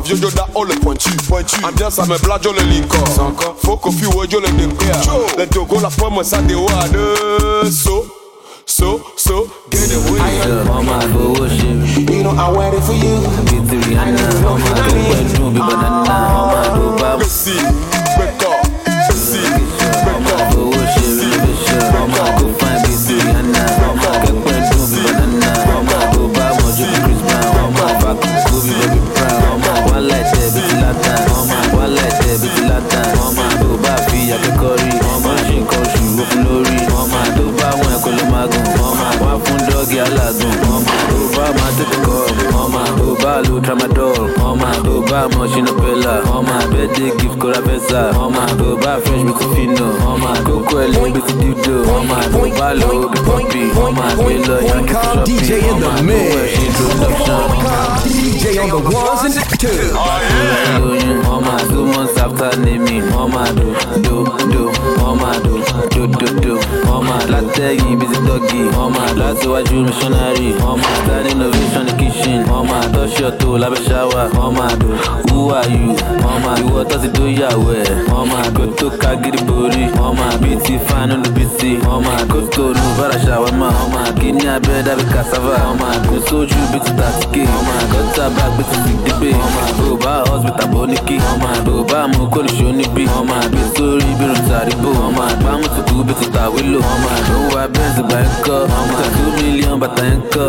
[0.03, 1.55] Vieux Yoda, on le pointu, pointu.
[1.63, 3.03] Ambiance à mes blagues, je le liquor.
[3.63, 5.01] Faut qu'au fil, je le déclare.
[5.37, 6.97] Les Togo, la pomme, ça déwade.
[7.71, 8.05] So,
[8.65, 10.19] so, so, get away.
[10.71, 13.21] On m'a Oba, You know, I'm waiting for you.
[13.45, 17.88] Get the Rihanna, on m'a Oba, Dubi Banana, on m'a Oba.
[27.69, 29.43] ọmọ àfàkù gómìn lóbi brown.
[29.53, 33.09] Ọmọ wàhálà ẹ̀ṣẹ̀ bìtìlá tán ọmọ wàhálà ẹ̀ṣẹ̀ bìtìlá tán
[43.39, 44.27] Kalu tramadol.
[44.43, 49.95] Oma Boba moshi na pela Oma Bede give kora pesa Oma Boba fresh with fino.
[50.03, 54.91] Oma Coco ele with dildo Oma Boba lo the puppy Oma Bela yank
[55.23, 56.59] DJ in the mix.
[58.03, 59.95] DJ on the ones and twos.
[61.25, 63.71] Oma two months after naming Oma do
[64.03, 64.67] do do.
[64.99, 65.63] Oma do
[65.95, 66.53] do do do.
[66.91, 68.67] Oma Lategi busy doggy.
[68.75, 70.53] Oma That's why missionary.
[70.59, 72.49] Oma Standing ovation in the kitchen.
[72.49, 73.57] Oma Tosha lọ́jọ́
[75.31, 78.47] who are you wọ́n you ìwọ tó ti dóyàwó ẹ̀ wọ́n máa
[78.79, 81.43] tó kagiri borí wọ́n Bt bí ti fánú lùbí
[82.55, 84.29] tó nu bára ṣàwọ́ máa wọ́n máa kí
[85.13, 88.63] cassava wọ́n máa sójú bí ti tàtí ké wọ́n máa kọ́ tá a bá gbé
[88.69, 89.69] ti sì dígbé wọ́n máa
[90.03, 91.99] bá hospital ní kí wọ́n máa bó bá
[94.17, 94.89] bí rùn tàríbò
[96.07, 96.79] bí ti tàwé lò
[97.53, 98.29] wá bẹ́ẹ̀ sì gbà ń
[99.15, 100.45] two million bàtà ń kọ́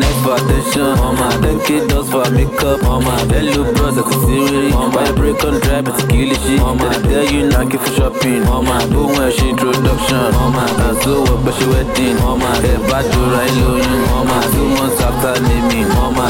[0.00, 1.34] next for attention wọ́n máa
[1.72, 6.04] she does for makeup on my belly, brother, considering on my break on drive, it's
[6.04, 6.60] killing shit.
[6.60, 6.84] mama.
[6.84, 8.44] my you knock it for shopping.
[8.44, 8.76] mama.
[8.76, 10.36] my boom, when she introduction.
[10.36, 10.52] mama.
[10.52, 12.20] my ass, what, but she wedding.
[12.20, 12.44] mama.
[12.44, 14.04] my bad to right, low, you.
[14.12, 15.88] On my two months after naming.
[15.96, 16.28] mama.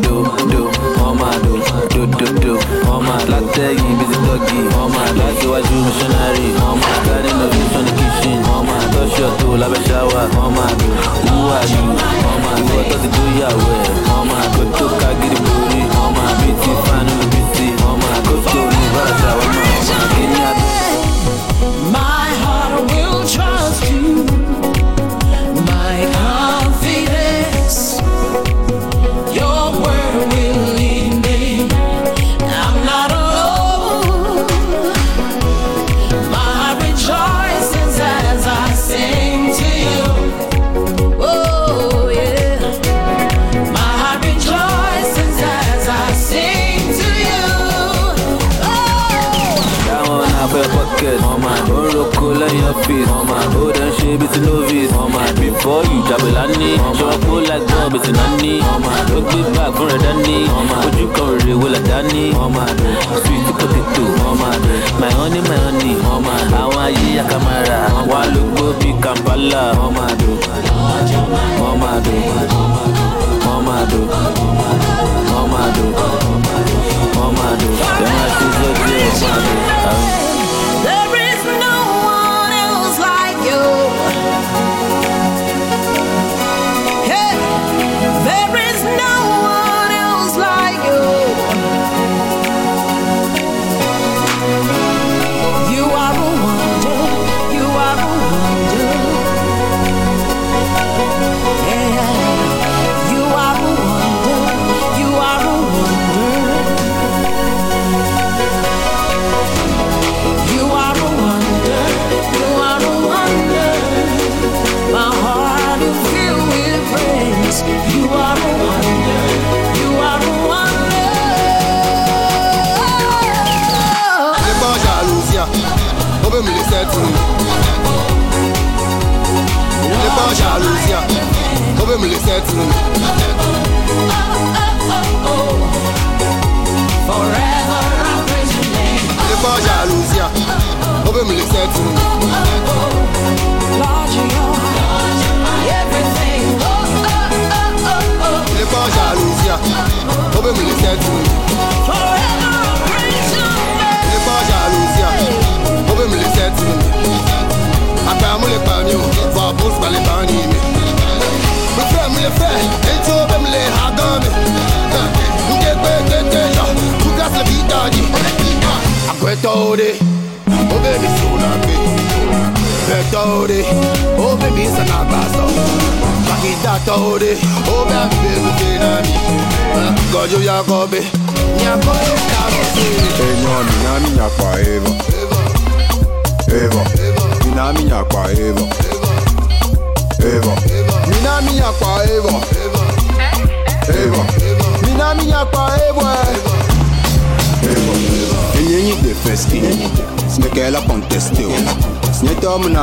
[0.00, 0.24] Do do,
[0.56, 0.60] do,
[0.96, 1.36] mama.
[1.44, 1.60] do,
[1.92, 2.52] do, do, do.
[2.88, 4.72] On black tag, busy doggy.
[4.72, 4.88] mama.
[4.88, 5.52] my black, you
[5.84, 6.48] missionary.
[6.64, 6.80] mama.
[6.80, 8.40] my garden of in the kitchen.
[8.40, 8.72] mama.
[8.72, 10.32] my touch your toe, love a shower.
[10.32, 10.64] mama.
[10.64, 10.88] my do,
[11.28, 11.92] who are you?
[12.24, 12.47] On
[12.78, 13.90] ìwọ tó ti tó yàwó ẹ̀.
[14.18, 15.80] Ọmọ kò tó ká gidi borí.
[16.04, 18.82] Ọmọ bíi ti fánú bíi ti ọmọ kò tó ní
[19.20, 19.67] ṣàwámà ọmọ
[52.78, 53.36] ọ́fíìsì, mama.
[53.76, 55.20] Dẹ̀ ń ṣe bí ti novice, mama.
[55.40, 58.92] Before you jàbẹ̀lá ní, ṣọ́kó like ball bí ti náà ní, mama.
[59.10, 60.76] Ló gbé bag fún rẹ̀ dání, mama.
[60.86, 62.64] Ojú kan rèé wo là dání, mama.
[63.22, 64.48] Sweet potato, mama.
[65.00, 66.34] My honey, my honey, mama.
[66.60, 67.78] Àwọn ayé àkàmàrà,
[68.10, 70.04] wà ló gbó bí Kampala, mama.
[71.60, 72.14] Mama do,
[73.46, 74.00] mama do,
[75.32, 75.84] mama do,
[77.16, 77.68] mama do.
[77.98, 80.37] Dem a ṣe sọ́jú ẹ̀, mama do.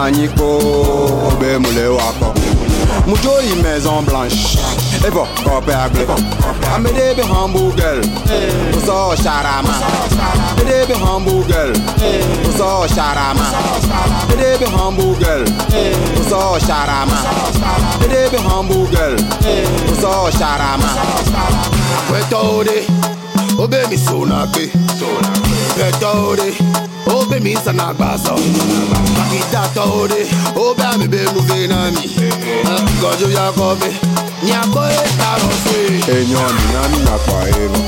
[0.05, 2.33] Mnanyi Obe mule wako
[3.07, 4.59] Mujoyi maison blanche.
[5.07, 6.05] Eva kope agle
[6.75, 8.01] Amede be hamburger.
[8.77, 9.73] Uso sharama
[10.61, 11.73] Ede be hamburger.
[12.49, 13.45] Uso sharama
[14.33, 15.43] Ede be hamburger.
[16.21, 17.17] Uso sharama
[18.05, 19.15] Ede be hamburger.
[19.91, 20.89] Uso sharama
[27.05, 28.05] Kwe tode, oh baby suna be.
[28.05, 28.35] Kwe tode, oh baby sana baso.
[29.15, 30.19] Pakita tode,
[30.57, 32.03] oh baby baby kenami.
[33.01, 33.89] Gojo yakobe,
[34.43, 35.75] nyako yakobe.
[36.11, 37.81] Enyo minami nyakwa Eva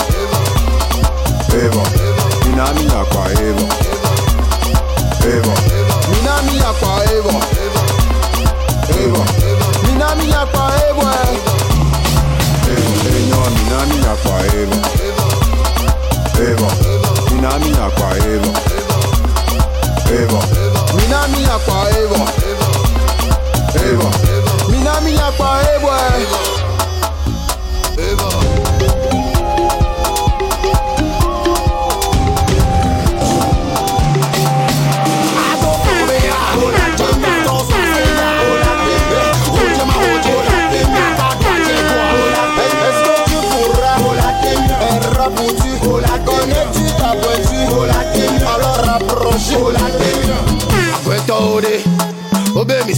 [1.54, 1.84] Eva
[2.46, 3.68] Minami nyakwa Eva
[5.26, 5.54] Eva
[6.10, 7.36] Minami nyakwa Eva.
[8.90, 9.24] Eva
[9.84, 11.10] Minami nyakwa Eva.
[12.70, 13.16] Eh.
[13.18, 14.80] Enyo minami nyakwa Eva
[16.42, 16.70] Eva
[17.32, 18.10] Minami nyakwa
[20.10, 22.26] Eva Eva Minami nyakwa Eva.
[23.76, 24.10] Eva
[24.70, 25.98] Minami nyakwa Eva.
[26.20, 26.57] Est-ce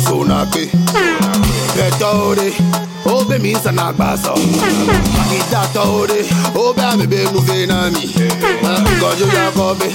[0.08, 0.68] oh baby suna be.
[1.74, 2.54] Kwe tode,
[3.06, 4.34] oh baby sana baso.
[4.34, 6.26] Pakita tode,
[6.56, 8.14] oh baby baby venami.
[9.00, 9.90] Gojo yakobe,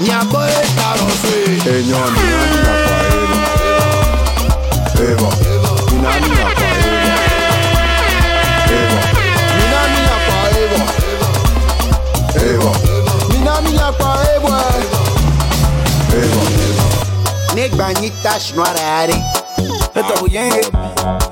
[0.00, 1.36] nyako etaroswe.
[1.78, 2.98] Enyo minami nyakwa
[5.00, 6.28] Eva Eva Minami
[10.06, 10.84] nyakwa Eva
[12.36, 12.72] Eva
[13.28, 13.72] Minami nyakwa Eva.
[13.72, 14.56] Eva Minami nyakwa Eva.
[19.98, 20.70] Negba nyita shnoarare Eto yenge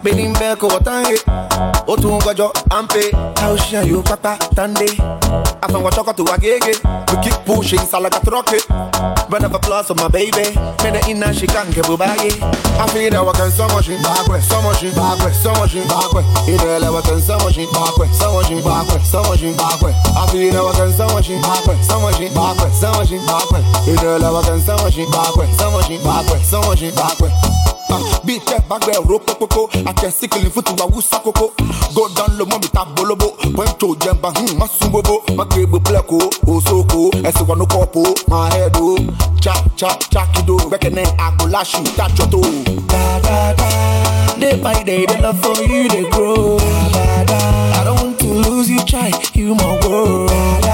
[0.03, 1.20] Benin beko watange
[1.86, 4.86] Otu ngwajo ampe Tausha yo papa tande
[5.62, 6.78] Afan wachoko tu agege
[7.12, 8.59] We keep pushing salaga troke
[9.31, 12.32] Run up applause for my baby Mene ina shikanke bubaye
[12.78, 17.20] I feel that wakan so much Bakwe, so much Bakwe, so much Bakwe Idele wakan
[17.20, 21.28] so much Bakwe, so much Bakwe, so much Bakwe I feel that wakan so much
[21.28, 26.45] Bakwe, so much Bakwe, so much Bakwe Idele wakan so much Bakwe, so much Bakwe,
[26.45, 27.76] so much Bakwe
[28.27, 29.69] Beat check back there, rope coco.
[29.89, 31.55] I can see killing foot to a wusa coco.
[31.95, 33.37] Go down low, mommy tap bolobo.
[34.01, 35.23] Jamba, hmm, masubobo.
[35.37, 37.11] My cable pleko, oh so cool.
[37.27, 38.97] As one no copo, my oh.
[39.41, 40.59] Cha cha cha kido.
[42.31, 42.65] Toe.
[42.89, 44.37] Da da da.
[44.39, 46.59] Day by day, the love for you they grow.
[46.59, 47.81] Da da.
[47.81, 50.65] I don't want to lose you, try you my world.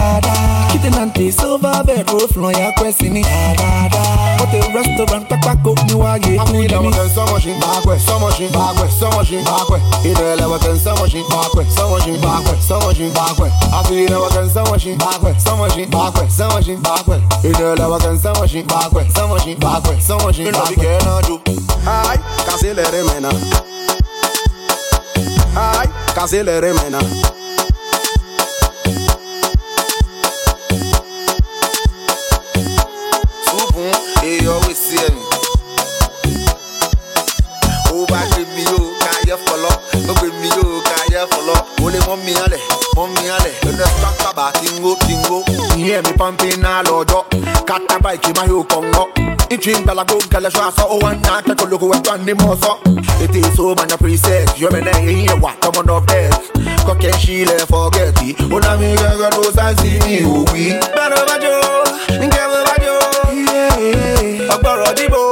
[0.83, 0.91] Da da da.
[0.91, 3.23] Kitten and tea, silver bed, roof, lawyer, question me.
[3.23, 4.37] Da da da.
[4.39, 6.39] But the restaurant, tak tak go, you are you.
[6.39, 9.45] I feel that wakan so much in backward, so much in backward, so much in
[9.45, 9.81] backward.
[10.03, 13.13] You know that wakan so much in backward, so much in backward, so much in
[13.15, 13.53] backward.
[13.71, 15.79] I feel that wakan so much in backward, so much
[27.31, 27.42] in
[43.03, 43.53] Ole, mommy, ale, mommy, ale.
[43.67, 45.75] And the stack about tingo, tingo.
[45.77, 47.23] hear me pumping all over.
[47.67, 49.11] Cat a bike in my heel congo.
[49.51, 52.33] It dream bella go kala shwa so one night take a look at one the
[52.35, 52.81] moso.
[53.21, 54.59] It is so man a preset.
[54.59, 56.51] You me name here what come on of death.
[56.87, 58.39] Cock and she forget it.
[58.39, 60.71] Here, girl, no sign see me who we.
[60.95, 61.59] Better about you,
[62.23, 62.99] and get about you.
[63.35, 65.23] Yeah, ọgbọrọ dìbò,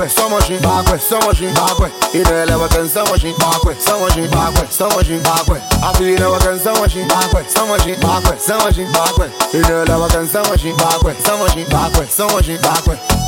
[0.00, 1.90] bàákwẹ̀ sọ́mọ̀ṣin, bàákwẹ̀ sọ́mọ̀ṣin, bàákwẹ̀.
[2.18, 5.60] Ìdè ẹlẹ́wọ̀ kan sọ́mọ̀ṣin, bàákwẹ̀ sọ́mọ̀ṣin, bàákwẹ̀ sọ́mọ̀ṣin, bàákwẹ̀.
[5.88, 9.28] Àfihàn àwọn kan sọ́mọ̀ṣin, bàákwẹ̀ sọ́mọ̀ṣin, bàákwẹ̀ sọ́mọ̀ṣin, bàákwẹ̀.
[9.58, 13.19] Ìdè ẹlẹ́wọ̀ kan sọ́mọ̀ṣin, bàákwẹ̀ sọ́mọ̀ṣin, bàákwẹ̀ sọ́mọ̀ṣin, bàákwẹ̀.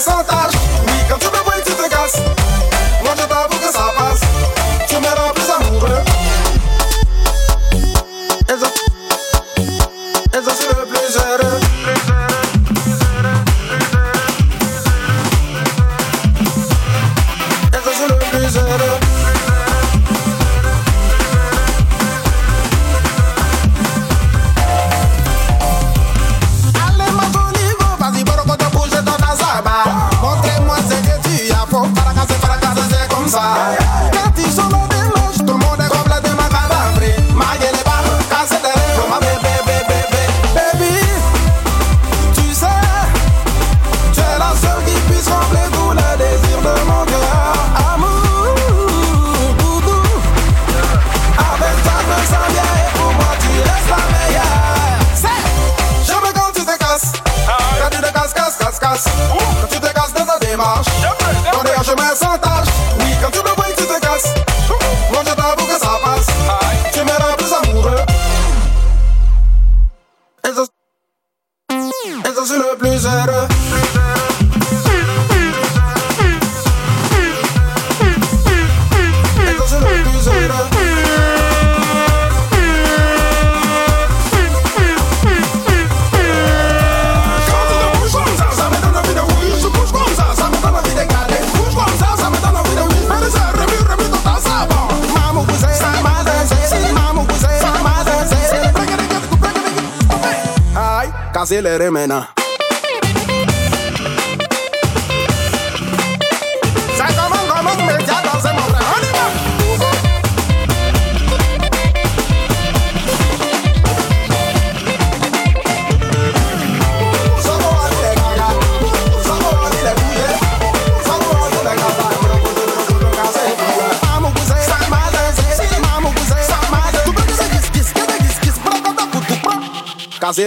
[0.00, 0.59] sentar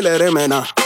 [0.02, 0.83] Les reins maintenant.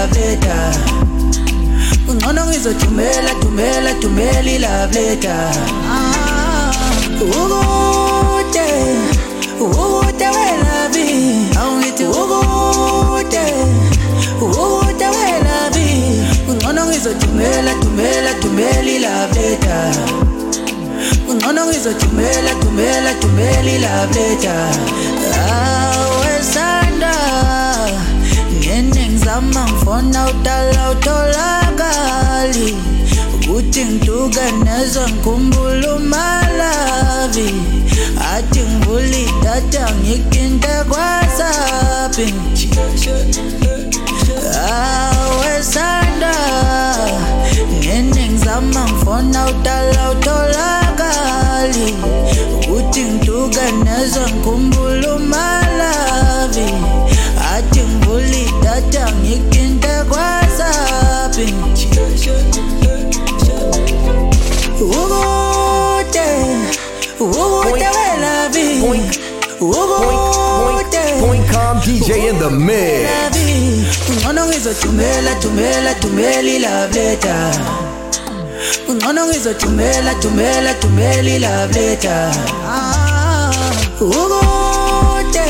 [0.00, 0.72] love letter.
[2.08, 5.52] Ungcono ngizothumela thumela thumela i-love letter.
[7.20, 8.68] Ukude
[9.60, 11.08] Ukude welabi.
[11.60, 13.44] Awungithi ukude
[14.40, 15.88] Ukude welabi.
[16.48, 19.94] Ungcono ngizothumela thumela thumela i-love letter.
[21.28, 24.66] Ungcono ngizothumela thumela thumela i-love letter.
[25.50, 27.12] Awesanda
[28.60, 32.76] Ngendenge ngifona udala utholakali.
[33.34, 37.50] Ukuthi ngiduke nezwe ngikhumbula umalavi.
[38.32, 42.26] Athi ngivula idatha ngikinte kwasapi.
[44.66, 46.34] Awe sanda,
[47.78, 51.94] ngene ngizama ngifona udala utholakali.
[52.58, 56.99] Ukuthi ngiduke nezwe ngikhumbula umalavi.
[69.60, 73.04] Point, com DJ in the mix.
[73.04, 77.60] la vie Ungcono ngizothumela thumela thumela ilove letter.
[78.88, 82.32] Ungcono ngizothumela thumela thumela ilove letter.
[82.66, 83.50] Ah,
[84.00, 85.46] Ukude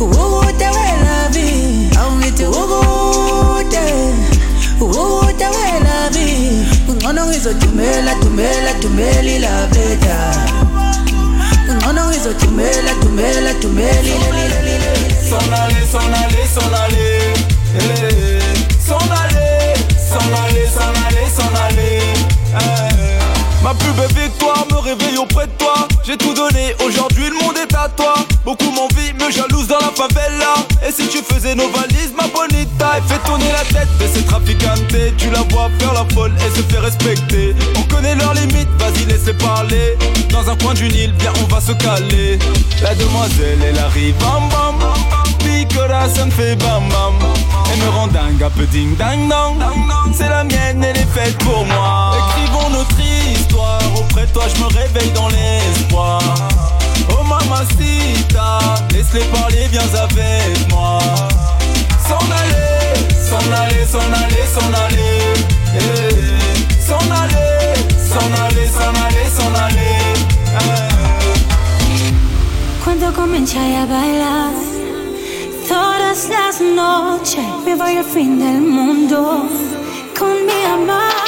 [0.00, 3.84] Ukude welavi Awungithi ukude
[4.80, 10.00] Ukude welavi Ungcono ngizothumela thumela thumela ilove letter.
[10.00, 10.69] Ungcono ngizothumela
[12.28, 13.50] thumela thumela
[14.06, 17.32] ilove letter S'en aller, s'en aller, s'en aller.
[17.74, 18.40] Eh,
[18.86, 23.09] S'en aller, s'en aller, s'en aller, s'en aller.
[23.62, 25.86] Ma plus belle victoire me réveille auprès de toi.
[26.04, 28.14] J'ai tout donné, aujourd'hui le monde est à toi.
[28.44, 30.54] Beaucoup m'envient, me jalousent dans la favela.
[30.86, 34.24] Et si tu faisais nos valises, ma bonita, et fait tourner la tête de ces
[34.24, 34.86] traficantes.
[35.18, 37.54] Tu la vois faire la folle et se fait respecter.
[37.76, 39.96] On connaît leurs limites, vas-y, laisse-les parler.
[40.30, 42.38] Dans un coin du Nil, bien on va se caler.
[42.82, 44.90] La demoiselle, elle arrive, bam bam.
[44.90, 45.29] Picola, ça
[45.78, 47.14] me fait bam bam.
[47.72, 49.54] Elle me rend dingue, un peu ding dang dang.
[50.12, 52.12] C'est la mienne, elle est faite pour moi.
[52.18, 53.80] Écrivons notre histoire.
[53.96, 56.20] Auprès de toi, je me réveille dans l'espoir.
[57.10, 58.58] Oh mamacita,
[58.92, 60.98] laisse-les parler, viens avec moi.
[62.06, 62.94] S'en aller,
[63.28, 65.20] s'en aller, s'en aller, s'en aller.
[65.74, 65.80] Eh,
[66.80, 67.74] S'en aller,
[68.12, 69.98] s'en aller, s'en aller, s'en aller.
[70.54, 72.12] Eh.
[72.82, 74.50] Cuando comencé a bailar,
[75.70, 79.48] todas las noches me voy al fin del mundo
[80.18, 81.19] con mi amor.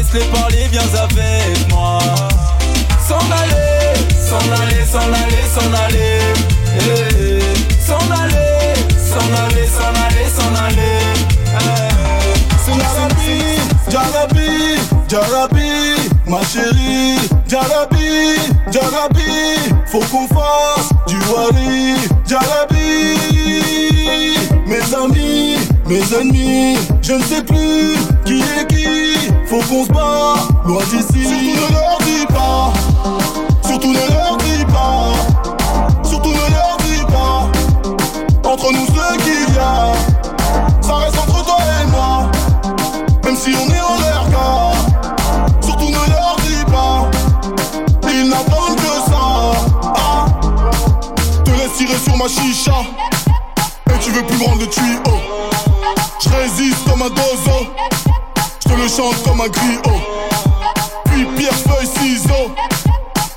[0.00, 1.98] Laisse-les parler, viens avec moi.
[3.06, 3.94] S'en aller,
[4.28, 6.20] s'en aller, s'en aller, s'en aller.
[6.76, 7.40] Eh,
[7.86, 11.00] S'en aller, s'en aller, s'en aller, s'en aller.
[11.46, 11.90] Eh.
[12.64, 13.40] C'est Jarabi,
[13.90, 14.50] Jarabi,
[15.08, 15.70] Jarabi,
[16.26, 17.18] ma chérie,
[17.48, 18.36] Jarabi,
[18.70, 19.32] Jarabi,
[19.86, 21.96] faut qu'on fasse du wari,
[22.26, 22.80] Jarabi.
[24.66, 25.56] Mes amis,
[25.86, 29.19] mes ennemis, je ne sais plus qui est qui,
[29.50, 31.26] faut qu'on se bat, loin d'ici.
[31.26, 32.72] Surtout ne leur dis pas,
[33.66, 39.58] surtout ne leur dis pas, surtout ne leur dis pas, entre nous ce qu'il y
[39.58, 39.92] a,
[40.80, 42.30] ça reste entre toi et moi.
[43.24, 44.72] Même si on est en l'air car
[45.60, 47.10] Surtout ne leur dis pas.
[48.08, 49.52] Ils n'attendent que ça.
[49.96, 50.26] Ah.
[51.44, 52.82] Te laisse tirer sur ma chicha.
[53.88, 55.00] Et tu veux plus me rendre le tuyau.
[56.22, 57.66] Je résiste comme un dozo
[58.80, 60.00] le chante comme un griot.
[61.06, 62.50] Puis pierre, feuille, ciseaux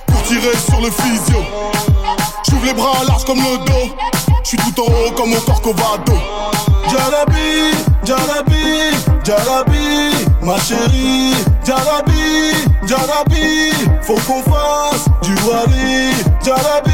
[0.08, 1.44] Pour tirer sur le physio.
[2.50, 3.96] J'ouvre les bras larges comme le dos.
[4.44, 6.14] Je suis tout en haut comme mon corcovado.
[6.90, 7.72] Jalabi,
[8.04, 11.34] Jalabi, Jalabi, ma chérie,
[11.66, 12.52] Jalabi,
[12.86, 13.72] Jalabi,
[14.02, 16.14] faut qu'on fasse du wali,
[16.44, 16.92] Jalabi.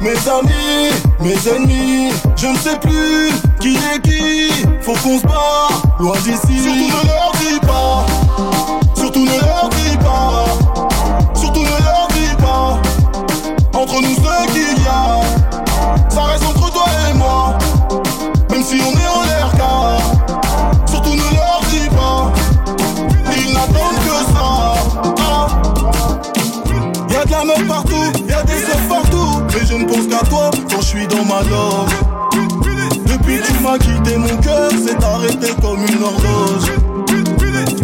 [0.00, 0.90] Mes amis,
[1.22, 3.30] mes ennemis, je ne sais plus
[3.60, 5.68] qui est qui, faut qu'on se bat,
[6.00, 6.62] loin d'ici.
[6.62, 8.06] Surtout ne leur dis pas,
[8.96, 10.44] surtout ne leur dis pas,
[11.34, 15.20] surtout ne leur dis pas, entre nous ce qu'il y a,
[16.08, 17.58] ça reste entre toi et moi.
[18.50, 19.98] Même si on est en l'air car.
[20.86, 22.32] Surtout ne leur dis pas.
[23.36, 24.74] Ils n'attendent que ça.
[25.20, 25.46] Ah.
[27.08, 29.42] Y'a de la meuf partout, y'a des œufs partout.
[29.54, 30.50] Mais je ne pense qu'à toi
[30.82, 31.92] je suis dans ma loge.
[33.06, 36.70] Depuis tu m'as quitté mon cœur s'est arrêté comme une horloge.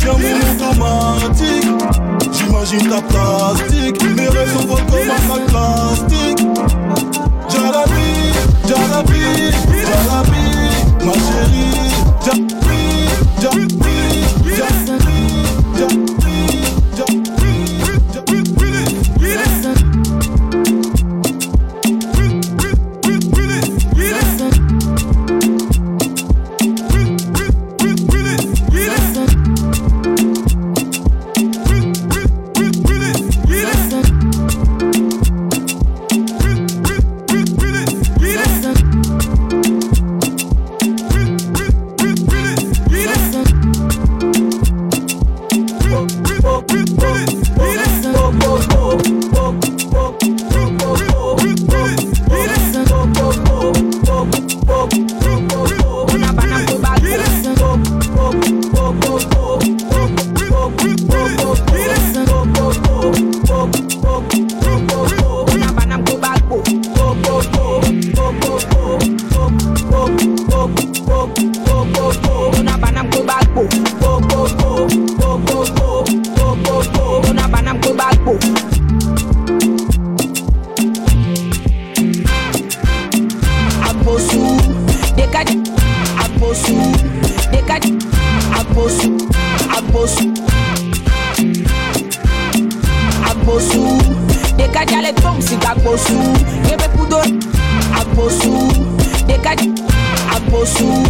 [0.06, 1.68] Mon automatique.
[2.32, 4.02] J'imagine ta plastique.
[4.16, 6.46] Mes rêves sont comme un sac plastique.
[7.48, 8.08] Jalabi,
[8.66, 9.24] Jalabi,
[9.86, 10.46] Jalabi,
[11.04, 11.90] ma chérie,
[12.24, 12.80] Jalabi,
[13.40, 13.87] Jalabi,
[94.78, 96.14] Dekadi ale tom si agbosu.
[96.70, 97.18] Yebe kudo.
[97.98, 98.70] Agbosu.
[99.26, 99.74] Dekadi.
[100.30, 101.02] Agbosu.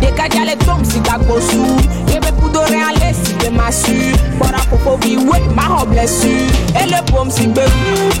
[0.00, 1.64] Dekadi ale tom si agbosu.
[2.12, 4.12] Yebe kudo re ale si de masu.
[4.38, 6.28] Bora popo vi we ma ho blessu.
[6.76, 7.64] Ele pom si gbe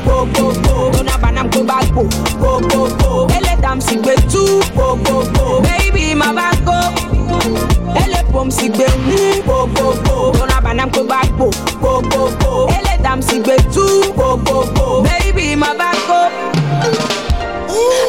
[0.06, 0.90] go go go.
[0.90, 2.08] Dona banam ko bagbo.
[2.40, 3.26] Go go go.
[3.36, 4.62] Ele dam si gbe tu.
[4.74, 5.60] Go go go.
[5.60, 6.80] Baby ma bago.
[8.00, 8.86] Ele pom si gbe
[9.46, 10.32] go go go.
[10.32, 11.50] Dona banam ko bagbo.
[11.82, 12.68] Go go go.
[12.72, 13.86] Ele dam si gbe tu.
[14.18, 15.02] Go go go.
[15.06, 16.20] Baby ma bago.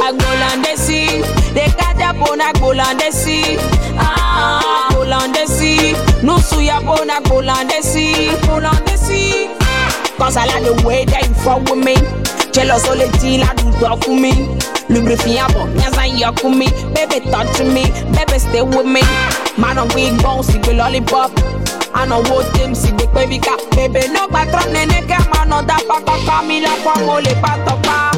[0.07, 1.21] Agbolandesi,
[1.53, 3.59] de kaja bona agbolandesi.
[3.99, 5.93] Ah, agbolandesi,
[6.23, 9.49] nusu ya bona agbolandesi, agbolandesi.
[10.17, 11.95] Cause I like the way that you fuck with me.
[12.51, 14.33] Jealous all the deal I do talk with me.
[14.89, 16.67] Lubricant bon, yes I yuck with me.
[16.95, 19.01] Baby touch me, baby stay with me.
[19.61, 21.31] Man on wig bone, see the lollipop.
[21.93, 23.39] I know what them see the baby
[24.13, 27.57] no patron nene que mano da pa pa pa mi la pa mo le pa
[27.65, 28.11] topa.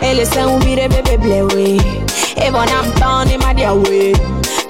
[0.00, 1.76] Ele se un vire bebe blewe
[2.36, 4.12] Et bon am tan ne ma dia we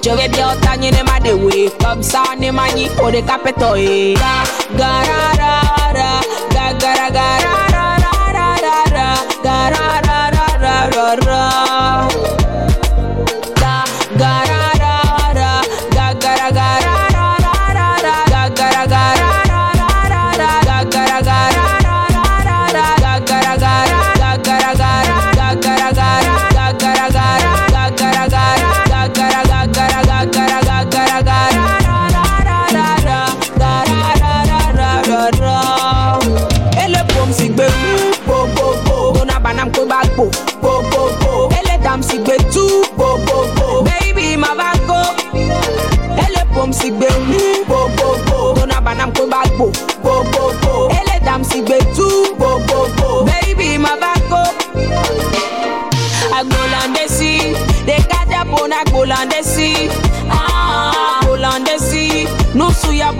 [0.03, 3.75] vais bien tagner ne ma de we Comme ça ne ma ni ko de capeto
[3.75, 4.43] e Ga
[4.75, 5.53] ga ra ra
[5.93, 6.11] ra.
[6.51, 9.07] Ga ga ra ga ra ra ra ra ra ra.
[9.43, 9.98] Ga ra ra ra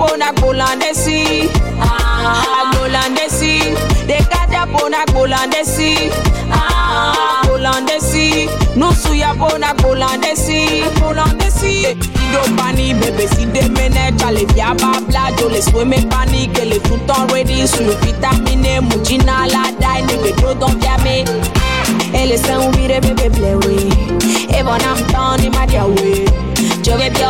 [0.10, 1.50] Nusu ya bona agbolandesi
[1.82, 3.60] Ah agbolandesi
[4.08, 6.10] De kaja bona agbolandesi
[6.52, 14.74] Ah agbolandesi Nusu ya bona agbolandesi Agbolandesi Ido pani bébé si de mene Chale via
[14.74, 19.72] babla Jo le sweme pani Que le tout en ready Sur le vitamine Mujina la
[19.80, 21.24] dai Nigga do don via me.
[22.14, 23.90] Ele se un vire bebe blewe.
[24.58, 25.84] Et bon am tan ni ma dia
[26.90, 27.30] Je vais bien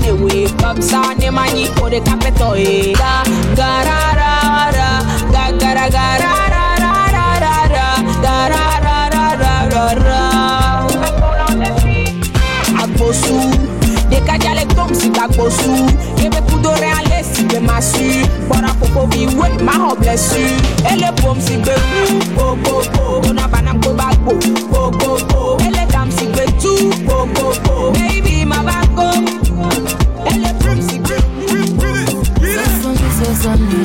[0.00, 3.24] ne we Comme ça ne ma ni ko de capeto e ra
[3.56, 4.90] ra ra ra
[5.32, 6.76] ra ra ra ra ra
[8.84, 10.20] ra ra ra ra
[12.80, 13.50] Agbosu
[14.08, 15.72] De kaja le tom si agbosu
[16.22, 20.38] Yebe kudo re ale si be masu Bora popo vi we ma ho blessu
[20.88, 21.74] Ele pom si be
[22.36, 24.32] go go go Dona banam ko bagbo
[24.70, 26.72] go go go Ele dam si be tu
[27.04, 28.25] go go go Baby
[33.16, 33.82] So so me,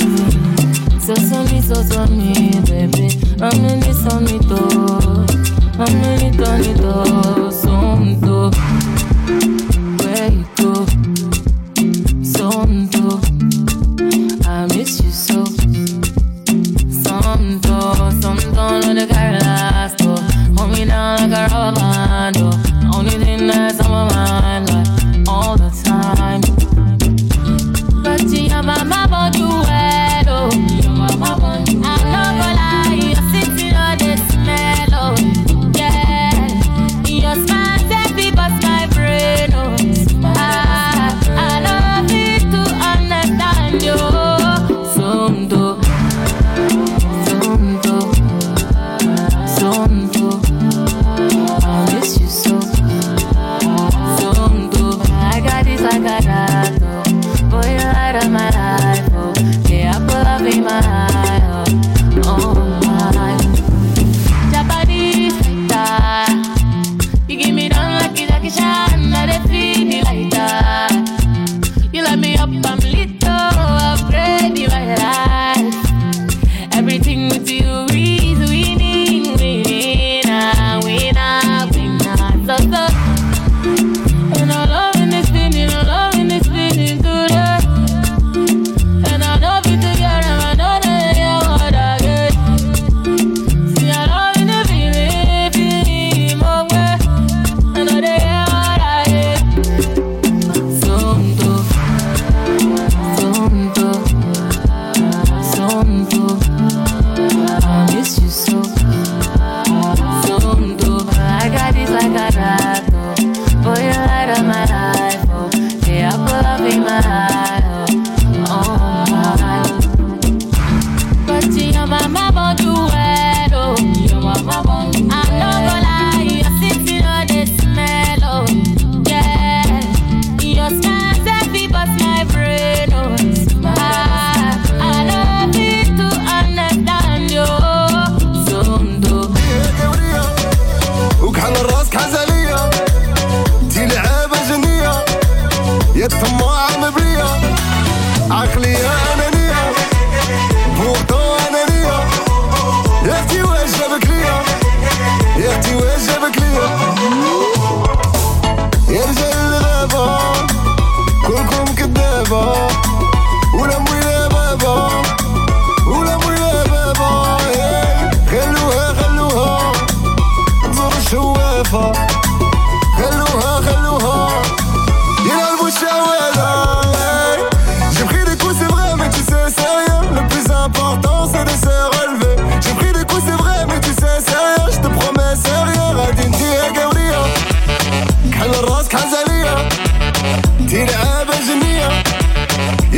[0.99, 3.07] so so me, so so me, baby.
[3.41, 5.25] I'm in this on it all.
[5.79, 7.51] I'm in it on it all.
[7.51, 7.70] Sonto,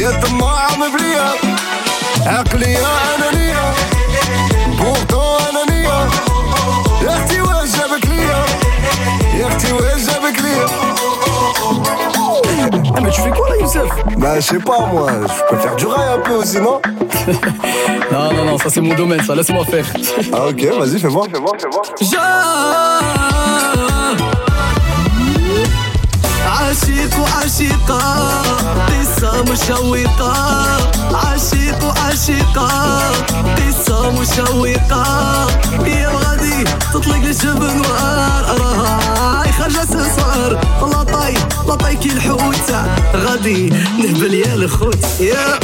[0.03, 1.33] الطماع مبلية
[2.27, 2.79] عقلية
[3.17, 3.73] أنانية
[4.79, 5.21] بورتو
[5.51, 6.09] أنانية
[7.03, 8.45] يا اختي واش جابك ليا
[9.41, 10.67] يا اختي واش جابك ليا
[12.97, 13.89] Ah, mais tu fais quoi là, Youssef
[14.19, 16.81] Bah, je sais pas, moi, je peux faire du rail un peu aussi, non
[18.13, 19.87] Non, non, non, ça c'est mon domaine, ça, laisse-moi faire.
[20.33, 22.92] Ah, ok, vas-y, fais voir, fais voir, fais voir.
[26.74, 28.00] عاشق وعشيقة
[28.88, 30.34] قصة مشوقة.
[31.14, 32.68] عاشق وعشيقة
[33.56, 35.48] قصة مشوقة.
[35.86, 36.64] يا غادي
[36.94, 41.34] تطلق الجبن وراها خرجت صار لطاي
[41.68, 42.72] لطاي كي الحوت.
[43.16, 45.06] غادي نهبل يا الخوت.
[45.20, 45.60] يا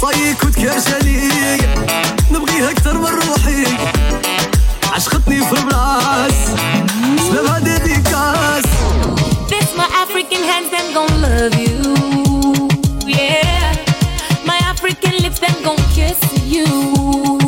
[0.00, 1.30] صايك وتكرشاني
[2.30, 3.64] نبغيها أكتر من روحي.
[4.92, 6.40] عشقتني في البلاص.
[7.30, 8.75] سببها ديديكاس This
[9.76, 11.76] my African hands, them gon' love you.
[13.06, 13.74] Yeah.
[14.44, 17.45] My African lips, them gon' kiss you.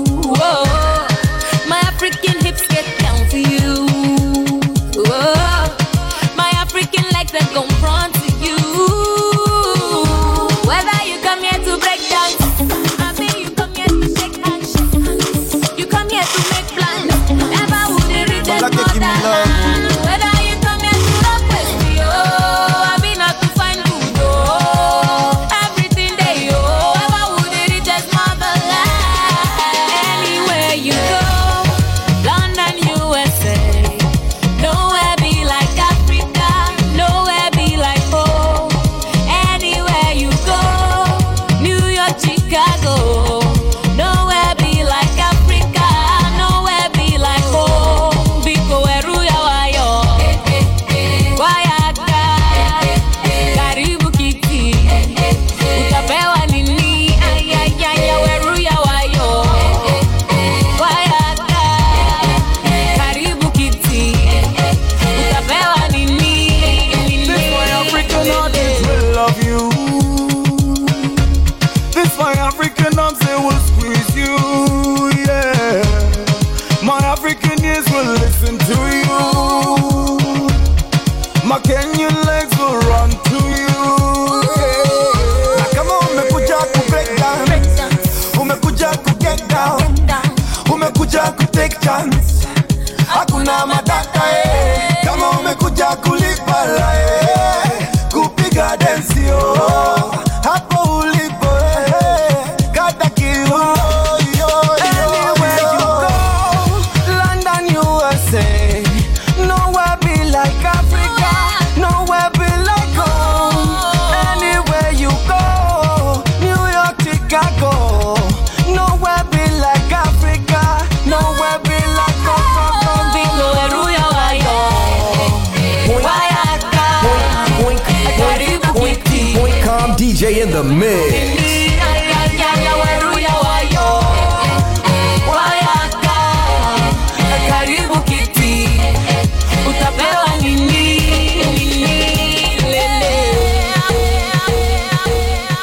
[130.19, 131.15] DJ in the mix.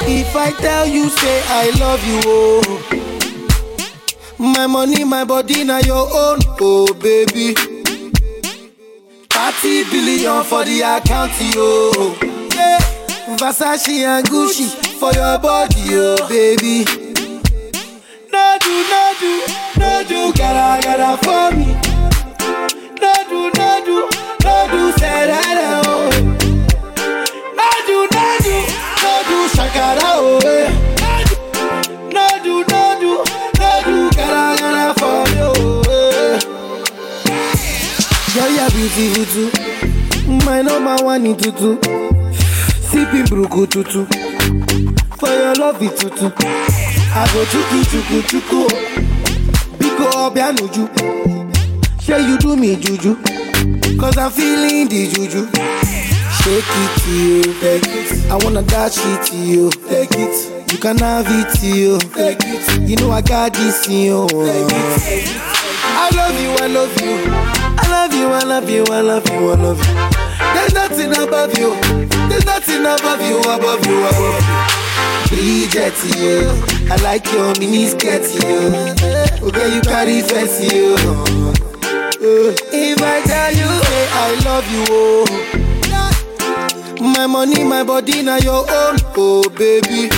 [0.07, 2.61] If I tell you, say I love you, oh.
[4.40, 7.53] My money, my body, now your own, oh baby.
[9.30, 12.34] 30 billion for the account, yo.
[13.37, 14.67] Versace and Gucci
[14.97, 16.85] for your body, oh baby.
[18.31, 19.31] No do, no do,
[19.77, 21.67] no gotta, gotta for me.
[23.01, 23.97] No do, no do,
[24.43, 24.55] no
[25.85, 26.09] oh.
[27.59, 28.55] No do, no do,
[29.03, 30.39] no do, shakara, oh.
[30.45, 30.69] eh.
[32.13, 33.11] No do, no do,
[33.59, 33.71] no
[34.15, 34.95] gotta, gotta.
[38.33, 39.47] Girl, you're beautiful.
[40.45, 42.14] My number one in tutu.
[42.95, 44.05] Sipping bruku tutu.
[45.19, 46.31] For your love it tutu.
[46.31, 48.61] I go chuku chuku chuku.
[49.77, 50.88] Biko obianuju.
[51.99, 53.15] Say you do me juju.
[53.99, 55.45] Cause I'm feeling the juju.
[56.39, 57.43] Shake it to you.
[57.59, 58.31] Take it.
[58.31, 59.69] I wanna dash it to you.
[59.72, 60.72] Take it.
[60.72, 61.99] You can have it to you.
[61.99, 62.89] Take it.
[62.89, 64.27] You know I got this in you.
[64.30, 65.41] Take it.
[65.84, 67.15] I love you, I love you.
[67.77, 70.24] I love you, I love you, I love you, I love you.
[70.56, 71.76] There's nothing above you.
[72.30, 74.65] There's nothing above you, above you, above you.
[75.30, 76.38] Bridget, you.
[76.91, 78.72] I like your mini skirt, you.
[78.72, 80.95] Oh, okay, you carry fancy, you.
[82.72, 85.26] If I tell you, hey, I love you, oh.
[87.02, 90.10] My money, my body, now your own, oh baby.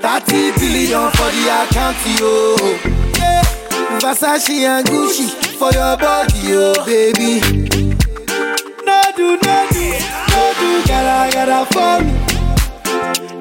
[0.00, 2.56] 30 billion for the account, yo.
[4.00, 5.28] Versace and Gucci
[5.58, 7.40] for your body, oh baby.
[9.22, 9.38] Do, no
[9.70, 9.86] do,
[10.32, 12.12] no do, gotta, gotta for me.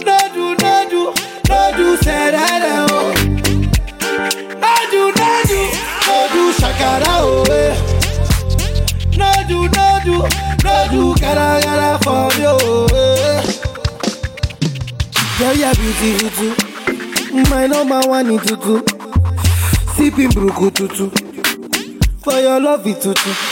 [0.05, 1.01] No do, no do,
[1.49, 3.09] no do, say that, oh.
[4.61, 5.59] No do, no do,
[6.05, 7.49] no do, shakara, oh.
[9.17, 10.15] No do, no do,
[10.63, 12.29] no do, gotta, gotta for
[12.95, 13.41] eh.
[15.39, 16.53] Girl, you're beautiful.
[17.49, 18.83] My number one in tutu.
[19.95, 21.09] Sipping bruku tutu.
[22.19, 23.50] For your love it tutu.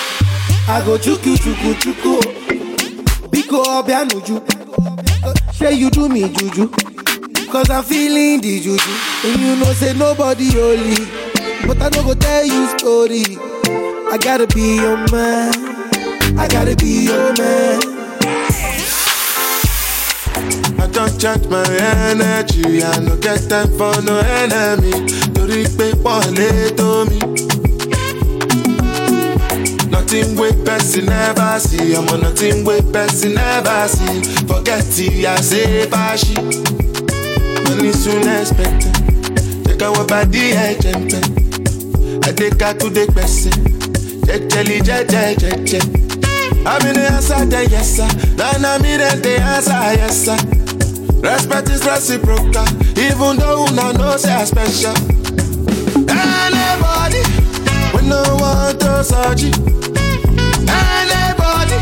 [0.72, 2.14] I go chuku chuku chuku.
[3.32, 4.42] Biko obianuju.
[5.54, 6.68] Say you do me juju.
[7.52, 8.92] Cause I'm feeling the juju.
[9.26, 10.96] And you know say nobody holy.
[11.68, 13.24] But I no go tell you story.
[14.12, 15.54] I gotta be your man.
[16.38, 17.80] I gotta be your man.
[20.80, 21.66] I don't charge my
[22.10, 22.84] energy.
[22.84, 24.92] I no get time for no enemy.
[25.34, 27.20] Torí pé wọ́n lé tó mi.
[29.90, 31.96] Nothing wey person never see.
[31.96, 34.22] I'm on nothing wey person never see.
[34.48, 36.36] Forget it, I say bashi.
[37.64, 38.94] Money soon expected.
[39.66, 41.12] Take our body, I jump
[42.26, 43.52] I take her to the person.
[44.26, 45.80] Jejeli, jeje, jeje.
[46.66, 48.08] I'm in the answer, then yes sir.
[48.36, 50.38] Then I'm in the answer, yes sir.
[51.22, 52.66] Respect is reciprocal,
[52.98, 54.94] even though una know say I special.
[56.10, 57.22] Anybody,
[57.96, 59.44] we no want to search
[61.10, 61.16] it.
[61.16, 61.78] Anybody,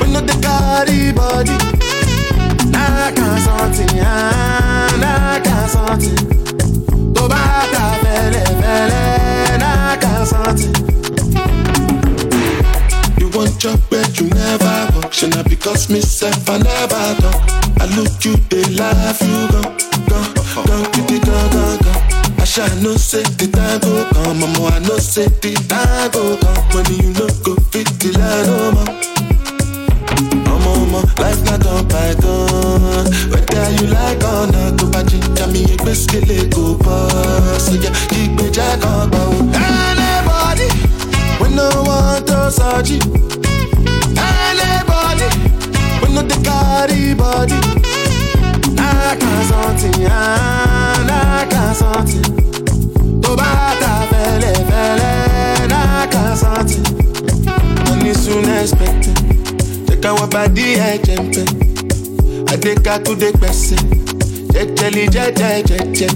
[0.00, 1.56] we no the carry body.
[2.70, 6.16] Nah, can't something, nah, can't something.
[7.14, 9.02] To bata fele fele,
[9.58, 10.74] nah, can't something.
[13.20, 15.12] You want your bed, you never walk.
[15.12, 17.40] Should not because myself, I never talk.
[17.80, 19.62] I look you, they laugh, you go,
[20.08, 20.37] go, go,
[22.60, 26.58] I no say the time go come, mama, I no say the time go come.
[26.74, 28.90] When you look go fit the line, no more.
[30.42, 33.06] Mama, mama, life not on python.
[33.30, 37.66] Whether you like or not, to buy ginger me a biscuit, go boss.
[37.66, 39.30] So yeah, keep me jack on bow.
[39.54, 40.68] Anybody,
[41.40, 42.98] we no want to search.
[44.18, 45.28] Anybody,
[46.02, 47.54] we no the carry body.
[48.74, 52.47] Nah, can't something, ah, nah, can't something.
[53.28, 56.78] tó bá ta fẹ́lẹ́fẹ́lẹ́ náà kan santi.
[57.86, 59.16] Money soon expected,
[59.86, 61.46] check our body ẹ̀jẹ̀ ń pẹ́.
[62.52, 63.80] Adéka tún dé pẹ̀sẹ̀,
[64.54, 66.08] jẹjẹli jẹjẹjẹjẹ.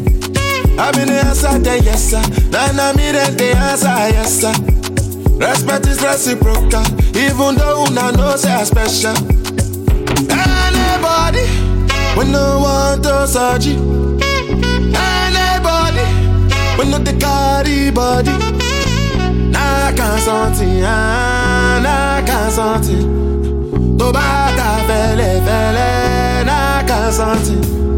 [0.85, 2.21] Abi ni ansa de yẹsa,
[2.53, 4.51] nana mi dẹ̀ dey ansa yẹsa.
[5.45, 6.85] Respect is reciprocal,
[7.25, 9.17] even though una know say I special.
[10.31, 11.45] Anybody,
[12.17, 13.77] we no want to surgery.
[16.93, 18.52] No the carry body.
[19.97, 23.98] Can't something, ah, can't something.
[23.98, 27.91] To bata fele fele, nah, can't something.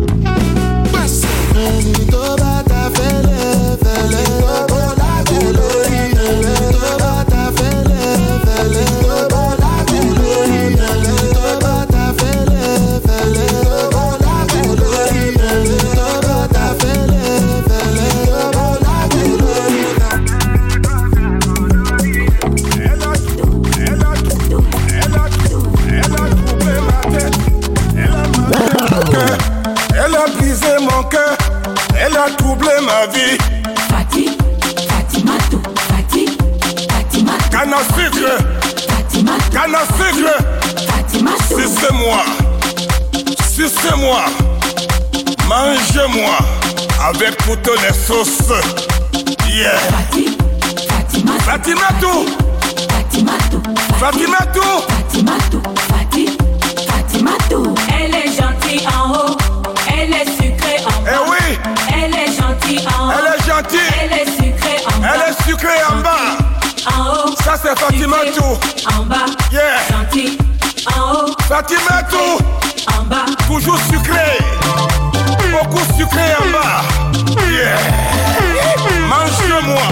[32.85, 33.39] Ma vie.
[33.89, 34.31] Fatih,
[34.89, 36.29] Fatimato, Fatih,
[36.89, 37.49] Fatimato.
[37.51, 38.33] Canne à sucre,
[38.89, 40.35] Fatimato, canne à sucre.
[40.87, 41.57] Fatimato.
[41.57, 42.23] Sucez-moi,
[43.55, 44.25] sucez-moi,
[45.49, 46.37] mangez-moi
[47.09, 48.53] avec toutes les sauces.
[49.49, 49.79] Yeah.
[49.91, 50.37] Fatih,
[51.45, 51.45] Fatimato.
[51.45, 52.13] Fatimato,
[52.89, 53.63] Fatimato,
[53.99, 54.63] Fatimato.
[54.89, 55.74] Fatimato,
[67.55, 68.59] Ça c'est Fatimato.
[68.99, 69.63] en bas, Yeah.
[70.97, 72.39] En haut, Fatimato,
[72.99, 74.39] en bas, toujours sucré.
[75.53, 76.83] Beaucoup sucré en bas.
[77.49, 77.79] Yeah.
[79.09, 79.83] Mange-moi.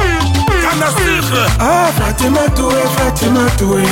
[0.61, 1.47] Canne à sucre.
[1.61, 3.85] Ah, Fatima Toué, Fatima Toué.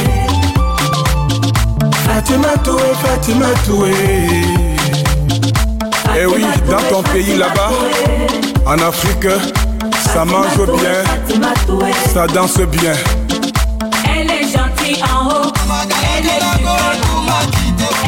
[2.07, 3.95] Fatima Toué, Fatima Toué.
[6.19, 7.71] Eh oui, dans ton pays là-bas,
[8.67, 9.29] en Afrique,
[10.13, 11.05] ça mange bien,
[12.13, 12.95] ça danse bien.
[14.91, 15.53] gentille en haut.
[16.17, 16.81] Elle est super.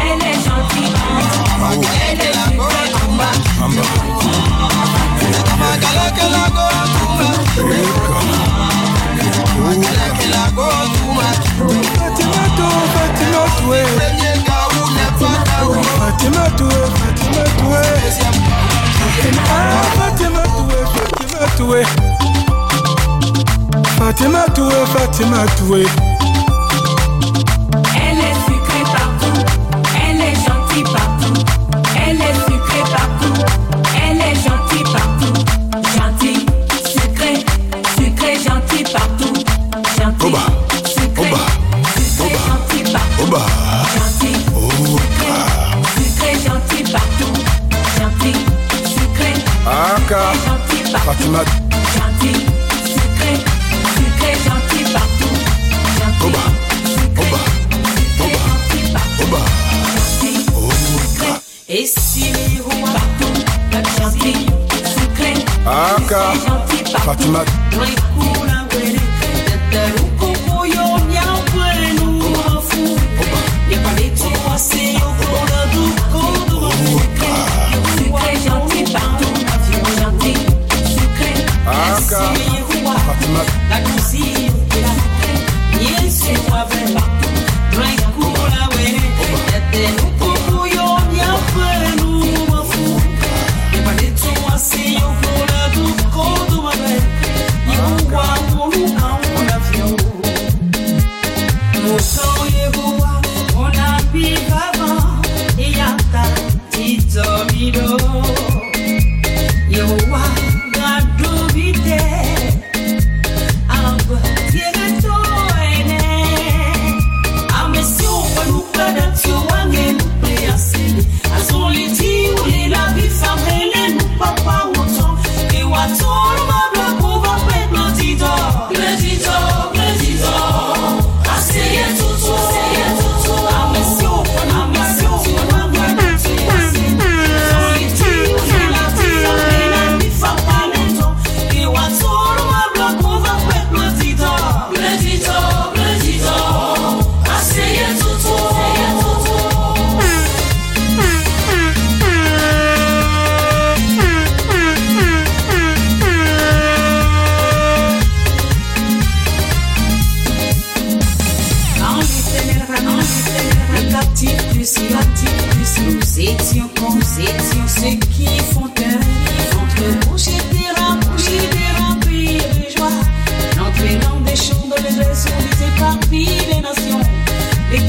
[0.00, 1.82] Elle est gentille en haut.
[2.10, 3.36] Elle est super en bas.
[5.42, 6.40] Fatima
[12.94, 14.30] Fatima Toué Fatima
[15.36, 17.82] Toué Fatima Toué Fatima Toué
[21.18, 21.80] Fatima Toué
[23.98, 26.11] Fatima Toué Fatima Toué
[51.04, 51.42] Fatima.
[51.94, 52.46] Gentil,
[52.86, 53.34] sucré,
[53.96, 55.36] sucré, gentil partout.
[55.98, 56.44] Gentil, Oba.
[56.84, 57.40] Sucré, Oba.
[58.16, 59.22] Sucré, gentil partout.
[59.24, 59.38] Oba.
[60.20, 61.30] Gentil, sucré,
[61.68, 62.32] et si
[62.92, 63.36] partout.
[64.00, 64.46] Gentil,
[64.84, 65.32] sucré,
[65.66, 66.34] Aka.
[66.34, 67.04] gentil partout.
[67.04, 68.41] Fatima.